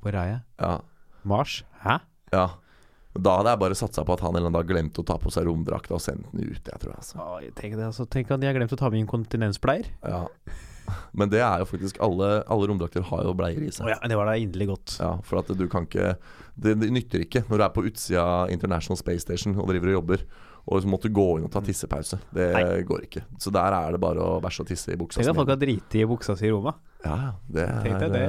[0.00, 0.42] Hvor er jeg?
[0.64, 0.74] ja,
[1.24, 1.62] Mars?
[1.84, 2.00] Hæ?
[2.32, 2.48] ja.
[3.18, 5.16] Da hadde jeg bare satsa på at han en eller annen dag glemte å ta
[5.18, 6.62] på seg romdrakta og sendt den ut.
[6.62, 7.16] Jeg tror jeg, altså.
[7.18, 9.88] Oi, tenk, det, altså, tenk at de har glemt å ta med inkontinenspleier.
[10.06, 10.20] Ja.
[11.12, 13.86] Men det er jo faktisk Alle, alle romdrakter har jo bleier i seg.
[13.86, 14.96] Oh ja, det var da inderlig godt.
[15.00, 16.14] Ja, for at du kan ikke
[16.60, 19.98] det, det nytter ikke når du er på utsida International Space Station og driver og
[20.00, 20.24] jobber,
[20.70, 22.20] og så måtte du gå inn og ta tissepause.
[22.34, 22.82] Det Nei.
[22.86, 23.24] går ikke.
[23.40, 25.22] Så der er det bare å bæsje og tisse i buksa.
[25.22, 26.78] Tenk at folk har driti i buksa si i rommet.
[27.04, 28.26] Ja, det er det.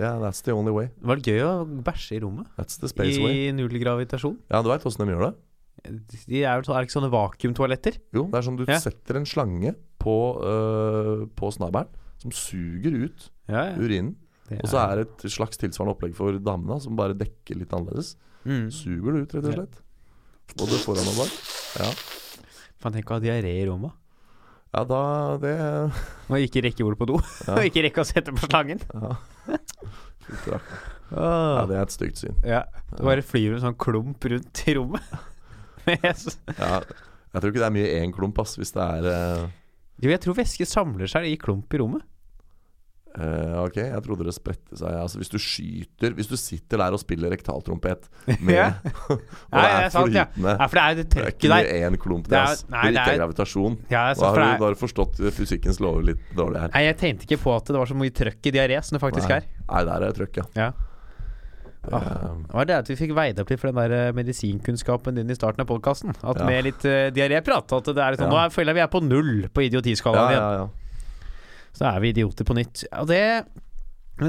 [0.00, 0.88] Yeah, that's the only way.
[0.96, 1.52] Det gøy å
[1.84, 2.48] bæsje i rommet.
[2.56, 3.48] That's the space way.
[3.48, 4.38] I null gravitasjon.
[4.48, 5.34] Ja, du veit åssen de gjør det?
[5.84, 7.96] De er, jo er ikke sånne vakuumtoaletter?
[8.12, 8.78] Jo, det er sånn du Ja.
[8.78, 11.88] setter en slange på, uh, på snabelen
[12.20, 13.76] som suger ut Ja, ja.
[13.80, 14.16] urinen.
[14.50, 18.16] Og så er det et slags tilsvarende opplegg for damene, som bare dekker litt annerledes.
[18.44, 18.66] mm.
[18.74, 19.80] Suger det ut, rett og slett.
[20.58, 21.34] Både foran og bak.
[21.78, 21.90] Ja.
[22.82, 23.92] Faen, tenk å ha diaré i rommet.
[24.74, 25.54] ja, da Det
[26.30, 27.20] Og ikke rekke ordet på do.
[27.54, 28.80] Og ikke rekke å sette på slangen.
[28.92, 29.16] Ja.
[31.10, 32.36] Ja, det er et stygt syn.
[32.46, 32.64] Ja,
[32.96, 35.02] Du bare flyr en sånn klump rundt i rommet.
[35.86, 36.04] Med
[36.58, 36.80] Ja,
[37.32, 39.48] jeg tror ikke det er mye én klump, ass, hvis det er eh,
[40.00, 42.02] jo, jeg tror væske samler seg i klump i rommet.
[43.18, 44.94] eh, Ok, jeg trodde det spredte seg.
[44.96, 48.06] Altså, hvis du skyter Hvis du sitter der og spiller rektaltrompet
[48.40, 48.68] med Ja.
[49.10, 49.20] Og
[49.52, 50.24] Nei, det det er sant, ja.
[50.30, 51.70] flytende for det er jo det Det er trøkket ikke der.
[51.70, 52.64] mye én klump, det, Det er- ass.
[52.70, 53.78] nei, det er ikke er- gravitasjon.
[53.90, 56.70] Ja, Da altså, har du, da har du forstått fysikkens lover litt dårlig her.
[56.74, 59.02] nei, jeg tenkte ikke på at det var så mye trøkk i diaré som det
[59.04, 59.36] faktisk Nei.
[59.36, 59.50] er.
[59.70, 60.46] Nei, der er det trøkk, ja.
[60.56, 60.70] Ja.
[61.82, 65.16] Det, Det var det at vi fikk veid opp litt for den der eh, medisinkunnskapen
[65.16, 66.12] din i starten av podkasten.
[66.22, 66.44] At Ja.
[66.46, 68.34] med litt uh, diaréprat At det er sånn, Ja.
[68.34, 70.58] Nå er- føler jeg vi er på null på idiotiskalaen ja, igjen.
[70.60, 70.68] ja.
[71.72, 72.84] Så er vi idioter på nytt.
[73.00, 73.46] Og det,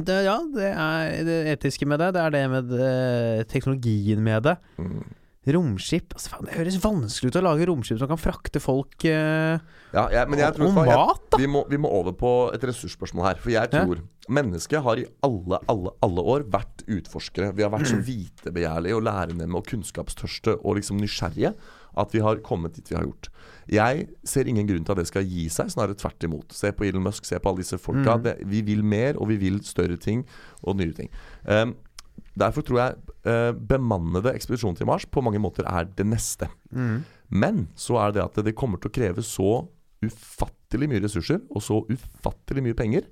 [0.06, 2.14] det Ja, det er det etiske med det.
[2.14, 4.56] Det er det med det, teknologien med det.
[4.80, 5.04] Mm.
[5.50, 9.58] Romskip altså, faen, Det høres vanskelig ut å lage romskip som kan frakte folk eh,
[9.96, 11.40] ja jeg, men jeg tror og og mat, da.
[11.42, 13.42] vi, må, vi må over på et ressursspørsmål her.
[13.42, 13.82] For jeg Ja.
[13.82, 17.50] tror mennesket har i alle, alle, alle år vært utforskere.
[17.58, 21.56] Vi har vært så vitebegjærlige og lærende og kunnskapstørste og liksom nysgjerrige
[21.98, 23.28] at vi har kommet dit vi har gjort.
[23.68, 26.54] Jeg ser ingen grunn til at det skal gi seg, snarere tvert imot.
[26.56, 28.16] Se på Elon Musk, se på alle disse folka.
[28.16, 28.24] Mm.
[28.24, 30.24] Det, vi vil mer, og vi vil større ting
[30.64, 31.10] og nye ting.
[31.44, 31.76] Um,
[32.38, 36.50] derfor tror jeg eh, bemannede ekspedisjoner til Mars på mange måter er det neste.
[36.72, 37.04] Mm.
[37.32, 39.66] Men så er det at det kommer til å kreve så
[40.02, 43.06] ufattelig mye ressurser og så ufattelig mye penger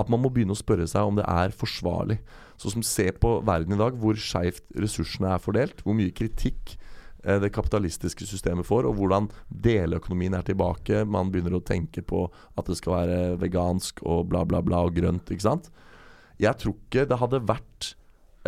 [0.00, 2.18] at man må begynne å spørre seg om det er forsvarlig.
[2.58, 5.84] Så som Se på verden i dag, hvor skeivt ressursene er fordelt.
[5.86, 6.74] Hvor mye kritikk
[7.22, 11.04] eh, det kapitalistiske systemet får, og hvordan deleøkonomien er tilbake.
[11.06, 12.26] Man begynner å tenke på
[12.58, 15.30] at det skal være vegansk og bla, bla, bla og grønt.
[15.30, 15.70] ikke sant?
[16.42, 17.94] Jeg tror ikke det hadde vært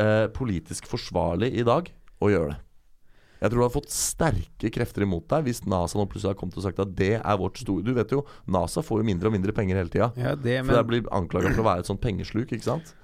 [0.01, 1.91] eh, politisk forsvarlig i dag
[2.23, 2.61] å gjøre det.
[3.37, 6.57] Jeg tror du hadde fått sterke krefter imot deg hvis NASA nå plutselig hadde kommet
[6.57, 9.35] og sagt at det er vårt store Du vet jo, NASA får jo mindre og
[9.37, 10.09] mindre penger hele tida.
[10.17, 12.95] Ja, det, For det blir anklaga for å være et sånt pengesluk, ikke sant?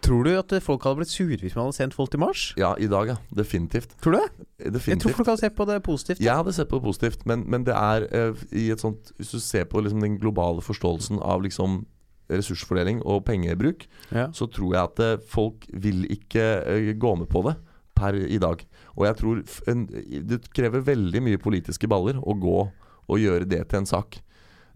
[0.00, 2.50] tror du at folk hadde blitt sure hvis man hadde sendt folk til Mars?
[2.58, 3.16] Ja, i dag, ja.
[3.36, 3.94] Definitivt.
[4.02, 4.46] Tror du det?
[4.88, 6.22] Jeg tror folk hadde sett på det positivt.
[6.24, 9.34] Jeg hadde sett på det positivt, men, men det er eh, i et sånt Hvis
[9.34, 11.82] du ser på liksom den globale forståelsen av liksom
[12.30, 14.28] ressursfordeling og pengebruk, Ja.
[14.32, 17.56] så tror jeg at eh, folk vil ikke eh, gå med på det
[17.96, 18.64] per i dag.
[18.96, 19.86] Og jeg tror en,
[20.30, 22.58] det krever veldig mye politiske baller å gå
[23.10, 24.20] og gjøre det til en sak.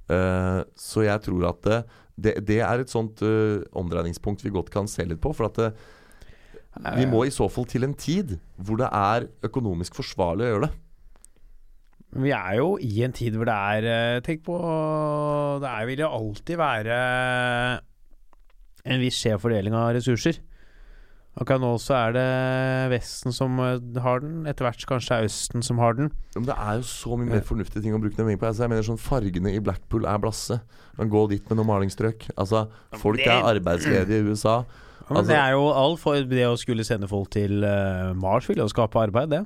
[0.05, 1.77] Uh, så jeg tror at det,
[2.21, 5.33] det, det er et sånt uh, omdreiningspunkt vi godt kan se litt på.
[5.33, 5.71] For at det,
[6.99, 10.67] vi må i så fall til en tid hvor det er økonomisk forsvarlig å gjøre
[10.67, 10.73] det.
[12.15, 14.55] Vi er jo i en tid hvor det er eh, Tenk på
[15.63, 16.99] Det er, vil jo alltid være
[18.85, 20.37] en viss skjev fordeling av ressurser.
[21.35, 22.25] Akkurat nå så er det
[22.93, 24.45] Vesten som eh, har den.
[24.47, 26.13] Etter hvert kanskje er Østen som har den.
[26.37, 28.47] Men det er jo så mye mer fornuftige ting å bruke penger på.
[28.51, 30.61] Altså, jeg mener sånn Fargene i Blackpool er blasse.
[31.01, 32.29] Man gå dit med noe malingsstrøk.
[32.37, 32.67] Altså,
[33.03, 34.61] folk er arbeidsledige i USA.
[35.09, 38.47] Men Altså- det er jo alt for det å skulle sende folk til eh, Mars
[38.49, 39.43] vil jo skape arbeid, det.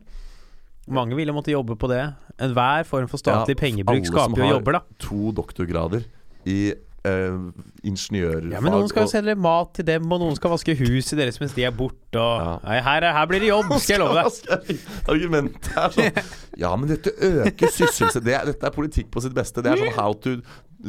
[0.91, 2.03] Mange ville måtte jobbe på det.
[2.41, 4.80] Enhver form for statlig Ja, pengebruk alle som skaper jo har jobber, da.
[5.09, 6.05] To doktorgrader
[6.47, 6.59] i
[7.05, 7.39] eh,
[7.86, 8.53] ingeniørfag.
[8.53, 11.18] Ja, Men noen skal jo og- selge mat til dem, og noen skal vaske huset
[11.18, 12.18] deres mens de er borte.
[12.18, 12.59] Og Ja.
[12.64, 14.78] Nei, her, er- her blir det jobb, skal jeg love deg.
[15.12, 16.22] Argumentet er sånn
[16.59, 19.62] Ja, men dette øker sysselsetting det Dette er politikk på sitt beste.
[19.62, 20.41] Det er sånn how to,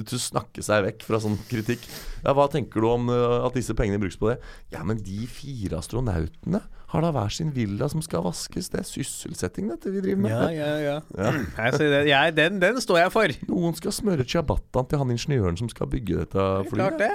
[0.09, 1.85] to snakke seg vekk fra sånn kritikk.
[2.23, 4.37] Ja, Hva tenker du om uh, at disse pengene brukes på det?
[4.73, 8.71] Ja, men de fire astronautene har da hver sin villa som skal vaskes.
[8.73, 10.33] Det er sysselsetting, dette vi driver med.
[10.33, 10.97] Ja, ja, ja.
[11.17, 11.33] Ja.
[11.69, 13.33] Altså, så det, jeg, den, den står jeg for.
[13.49, 16.79] Noen skal smøre ciabattaen til han ingeniøren som skal bygge dette flyet.
[16.79, 17.11] Klart det.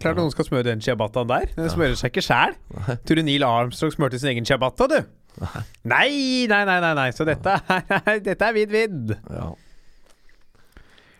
[0.00, 1.50] Klart noen skal smøre den ciabattaen der.
[1.56, 2.54] Den smører seg ikke sjæl.
[3.04, 5.00] Tror du Neil Armstrong smurte sin egen ciabatta, du?
[5.88, 7.08] Nei, nei, nei, nei, nei.
[7.16, 9.14] Så dette er, dette er vidd vidd.
[9.32, 9.50] Ja.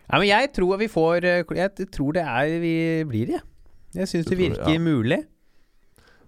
[0.09, 2.74] Ja, men jeg tror vi får eh, Jeg tror det er vi
[3.09, 3.42] blir det.
[3.94, 4.80] Jeg syns det virker ja.
[4.80, 5.20] mulig.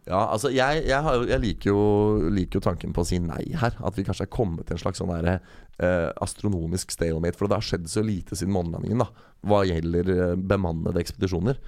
[0.05, 3.47] Ja, altså jeg, jeg, har, jeg liker, jo, liker jo tanken på å si nei
[3.57, 3.77] her.
[3.81, 5.39] At vi kanskje er kommet til en slags sånn der,
[5.81, 7.39] eh, astronomisk stalemate.
[7.41, 9.01] For det har skjedd så lite siden månelandingen
[9.49, 11.61] hva gjelder eh, bemannede ekspedisjoner.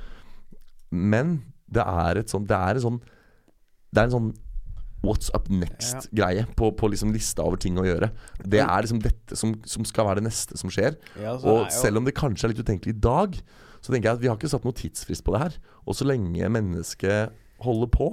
[0.92, 1.38] Men
[1.72, 3.00] det er et sånn Det er sånn
[3.90, 4.28] Det er en sånn
[5.06, 8.10] What's up next-greie på, på liksom lista over ting å gjøre.
[8.42, 10.98] Det er liksom dette som, som skal være det neste som skjer.
[11.38, 13.38] Og selv om det kanskje er litt utenkelig i dag,
[13.80, 15.58] så tenker jeg at vi har ikke satt noen tidsfrist på det her.
[15.86, 18.10] Og så lenge mennesket holder på,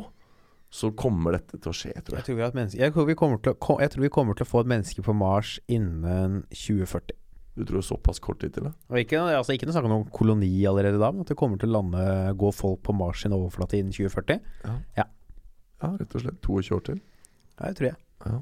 [0.74, 2.28] så kommer dette til å skje, tror jeg jeg.
[2.32, 4.64] tror, menneske, jeg, tror vi kommer til å, jeg tror vi kommer til å få
[4.64, 7.18] et menneske på Mars innen 2040.
[7.54, 8.72] Du tror såpass kort tid til det?
[9.04, 11.76] Ikke, altså ikke noe snakk om koloni allerede da, men at det kommer til å
[11.76, 12.06] lande
[12.42, 14.42] gå folk på Mars sin overflate innen 2040.
[14.66, 14.78] Ja.
[14.98, 15.06] Ja,
[16.00, 16.42] rett og slett.
[16.46, 17.00] 22 år til.
[17.60, 17.98] Ja, det tror jeg.
[18.24, 18.38] Ja.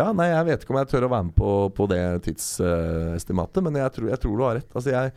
[0.00, 3.62] ja, nei, jeg vet ikke om jeg tør å være med på, på det tidsestimatet,
[3.66, 4.72] men jeg tror, jeg tror du har rett.
[4.74, 5.12] Altså, jeg,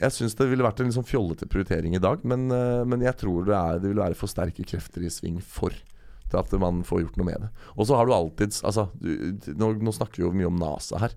[0.00, 3.18] Jeg syns det ville vært en sånn fjollete prioritering i dag, men, uh, men jeg
[3.20, 5.74] tror det, er, det vil være for sterke krefter i sving for
[6.30, 7.50] til at man får gjort noe med det.
[7.74, 9.10] Og så har du alltids Altså, du,
[9.58, 11.16] nå, nå snakker vi jo mye om NASA her.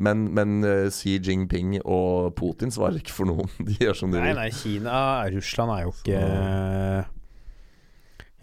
[0.00, 3.50] Men, men uh, Xi Jinping og Putin svarer ikke for noen.
[3.68, 4.38] De gjør som de Nei, vil.
[4.38, 4.94] nei, Kina
[5.34, 6.22] Russland er jo ikke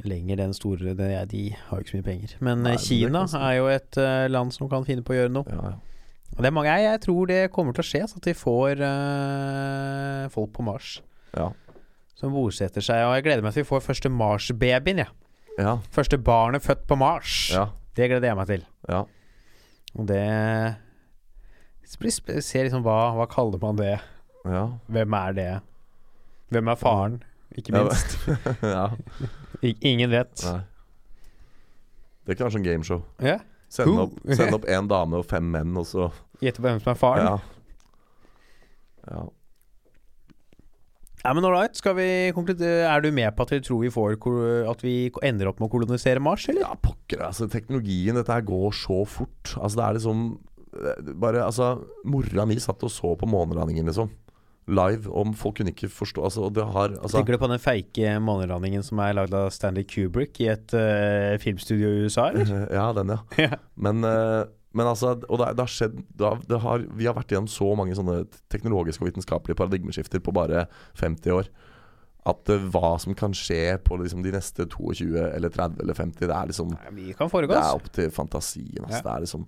[0.08, 2.34] lenger den store det er, De har jo ikke så mye penger.
[2.46, 5.18] Men Nei, eh, Kina er, er jo et uh, land som kan finne på å
[5.20, 5.48] gjøre noe.
[5.52, 5.78] Ja, ja.
[6.38, 8.36] Og det er mange, jeg, jeg tror det kommer til å skje, så at vi
[8.38, 10.92] får uh, folk på Mars
[11.36, 11.50] ja.
[12.20, 13.02] som bosetter seg.
[13.08, 15.02] Og jeg gleder meg til vi får første Mars-babyen.
[15.04, 15.10] Ja.
[15.58, 17.50] ja, Første barnet født på Mars.
[17.52, 17.66] ja,
[17.98, 18.68] Det gleder jeg meg til.
[18.88, 19.04] ja.
[19.98, 20.22] Og det
[21.90, 23.96] Se liksom hva, hva kaller man det?
[24.46, 24.68] ja.
[24.88, 25.50] Hvem er det?
[26.54, 27.16] Hvem er faren?
[27.60, 28.18] Ikke minst.
[28.76, 28.90] ja.
[29.92, 30.46] Ingen vet.
[30.48, 30.60] Nei.
[32.30, 33.04] Det kan være sånn gameshow.
[33.24, 33.42] Yeah.
[33.74, 36.94] Sende opp, send opp en dame og fem menn, og så Gjette på hvem som
[36.94, 37.28] er faren?
[37.28, 37.36] Ja.
[39.12, 39.26] ja.
[41.20, 41.76] Ja, men ålreit.
[41.76, 44.16] Skal vi Er du med på at vi tror vi får
[44.72, 46.64] At vi ender opp med å kolonisere Mars, eller?
[46.64, 47.26] Ja, pokker.
[47.28, 49.52] Altså, teknologien, dette her går så fort.
[49.60, 50.24] Altså, det er liksom
[50.80, 51.74] eh, Bare, altså
[52.08, 54.14] Mora mi satt og så på månelandingen, liksom.
[54.70, 55.10] Live.
[55.10, 58.86] Om folk kunne ikke forstå Altså, det har altså, Tenker du på den feike månelandingen
[58.86, 62.68] som er lagd av Stanley Kubrick i et uh, filmstudio i USA, eller?
[62.80, 63.20] Ja, den, ja.
[63.50, 63.60] Ja.
[63.76, 64.46] Men, uh,
[64.76, 67.50] men altså Og det, det har skjedd det har, det har, Vi har vært igjennom
[67.52, 68.22] så mange sånne
[68.54, 70.68] teknologiske og vitenskapelige paradigmeskifter på bare
[71.00, 71.50] 50 år.
[72.30, 76.26] At uh, hva som kan skje på liksom, de neste 22 eller 30 eller 50,
[76.28, 77.56] det er liksom Nei, kan foregå.
[77.56, 78.84] Det er opp til fantasien.
[78.84, 79.00] Altså.
[79.00, 79.06] Ja.
[79.06, 79.48] Det, er liksom,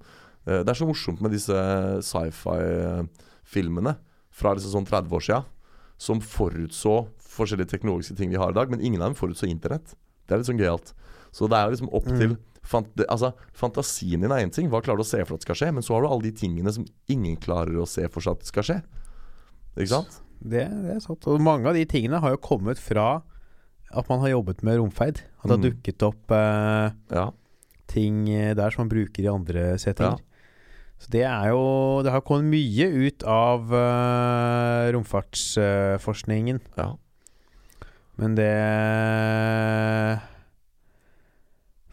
[0.49, 1.65] det er så morsomt med disse
[2.07, 3.99] sci-fi-filmene
[4.31, 5.41] fra liksom sånn 30 år sia,
[6.01, 9.93] som forutså forskjellige teknologiske ting vi har i dag, men ingen av dem forutså internett.
[10.27, 10.93] Det er litt sånn gøyalt.
[11.31, 12.17] Så det er liksom opp Mm.
[12.19, 15.41] til fant Altså, Fantasien din er én ting, hva klarer du å se for at
[15.41, 15.73] skal skje?
[15.73, 18.45] Men så har du alle de tingene som ingen klarer å se for seg at
[18.45, 18.83] skal skje.
[19.77, 20.21] Ikke sant?
[20.41, 21.25] Det, det er sant.
[21.27, 23.21] Og mange av de tingene har jo kommet fra
[23.93, 25.21] at man har jobbet med romferd.
[25.43, 25.69] At det har Mm.
[25.71, 27.31] dukket opp eh, Ja.
[27.87, 30.17] ting eh, der som man bruker i andre settinger.
[30.19, 30.25] Ja.
[31.01, 31.61] Så det er jo
[32.05, 36.61] Det har kommet mye ut av uh, romfartsforskningen.
[36.77, 36.91] ja.
[38.21, 38.51] Men det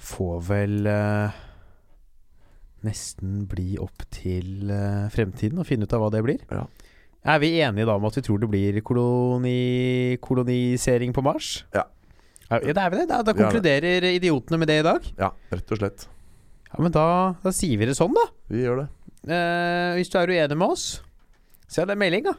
[0.09, 1.37] får vel uh,
[2.87, 6.43] nesten bli opp til eh, fremtiden å finne ut av hva det blir.
[6.53, 6.67] Ja.
[7.29, 11.65] Er vi enige da om at vi tror det blir koloni, kolonisering på Mars?
[11.75, 11.87] Ja.
[12.49, 13.09] Ja, det er vi det.
[13.11, 13.43] Da, da Vi er det.
[13.43, 15.11] konkluderer idiotene med det i dag.
[15.19, 16.07] ja, rett og slett.
[16.71, 17.09] Ja, Men da,
[17.43, 18.25] da sier vi det sånn, da.
[18.53, 18.89] Vi gjør det.
[19.29, 20.87] Eh, hvis du er uenig med oss,
[21.69, 22.35] send en melding, da.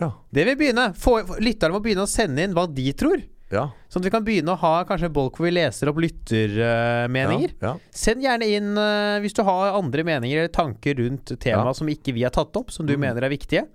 [0.00, 0.10] Ja.
[0.32, 0.88] Det vil begynne.
[0.98, 3.20] Få, lytterne må begynne å sende inn hva de tror.
[3.52, 3.66] Ja.
[3.92, 7.52] Sånn at vi kan begynne å ha kanskje en bolk hvor vi leser opp lyttermeninger.
[7.60, 7.74] Ja.
[7.92, 11.74] Send gjerne inn uh, hvis du har andre meninger eller tanker rundt tema Ja.
[11.76, 13.00] som ikke vi har tatt opp, som du Mm.
[13.04, 13.66] mener er viktige.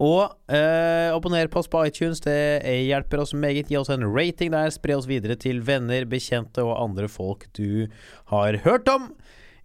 [0.00, 2.20] Og uh, abonner på oss på iTunes.
[2.20, 2.36] Det
[2.84, 3.70] hjelper oss meget.
[3.72, 4.68] Gi oss en rating der.
[4.74, 7.88] Spre oss videre til venner, bekjente og andre folk du
[8.32, 9.08] har hørt om.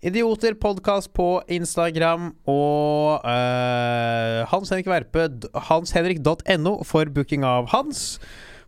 [0.02, 5.28] Idioter podkast på Instagram og uh, Hans Henrik Verpe,
[5.68, 8.16] hanshenrik.no for booking av Hans.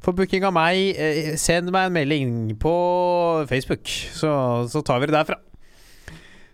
[0.06, 2.74] For booking av meg, uh, send meg en melding på
[3.50, 4.30] Facebook, så,
[4.70, 5.40] så tar vi det derfra.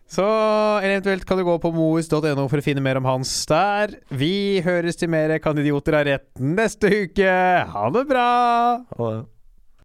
[0.07, 0.23] Så
[0.79, 3.97] eventuelt kan du gå på moes.no for å finne mer om Hans der.
[4.15, 7.35] Vi høres til mer Kan idioter ha rett neste uke.
[7.75, 8.29] Ha det bra!
[8.95, 9.27] Ha det.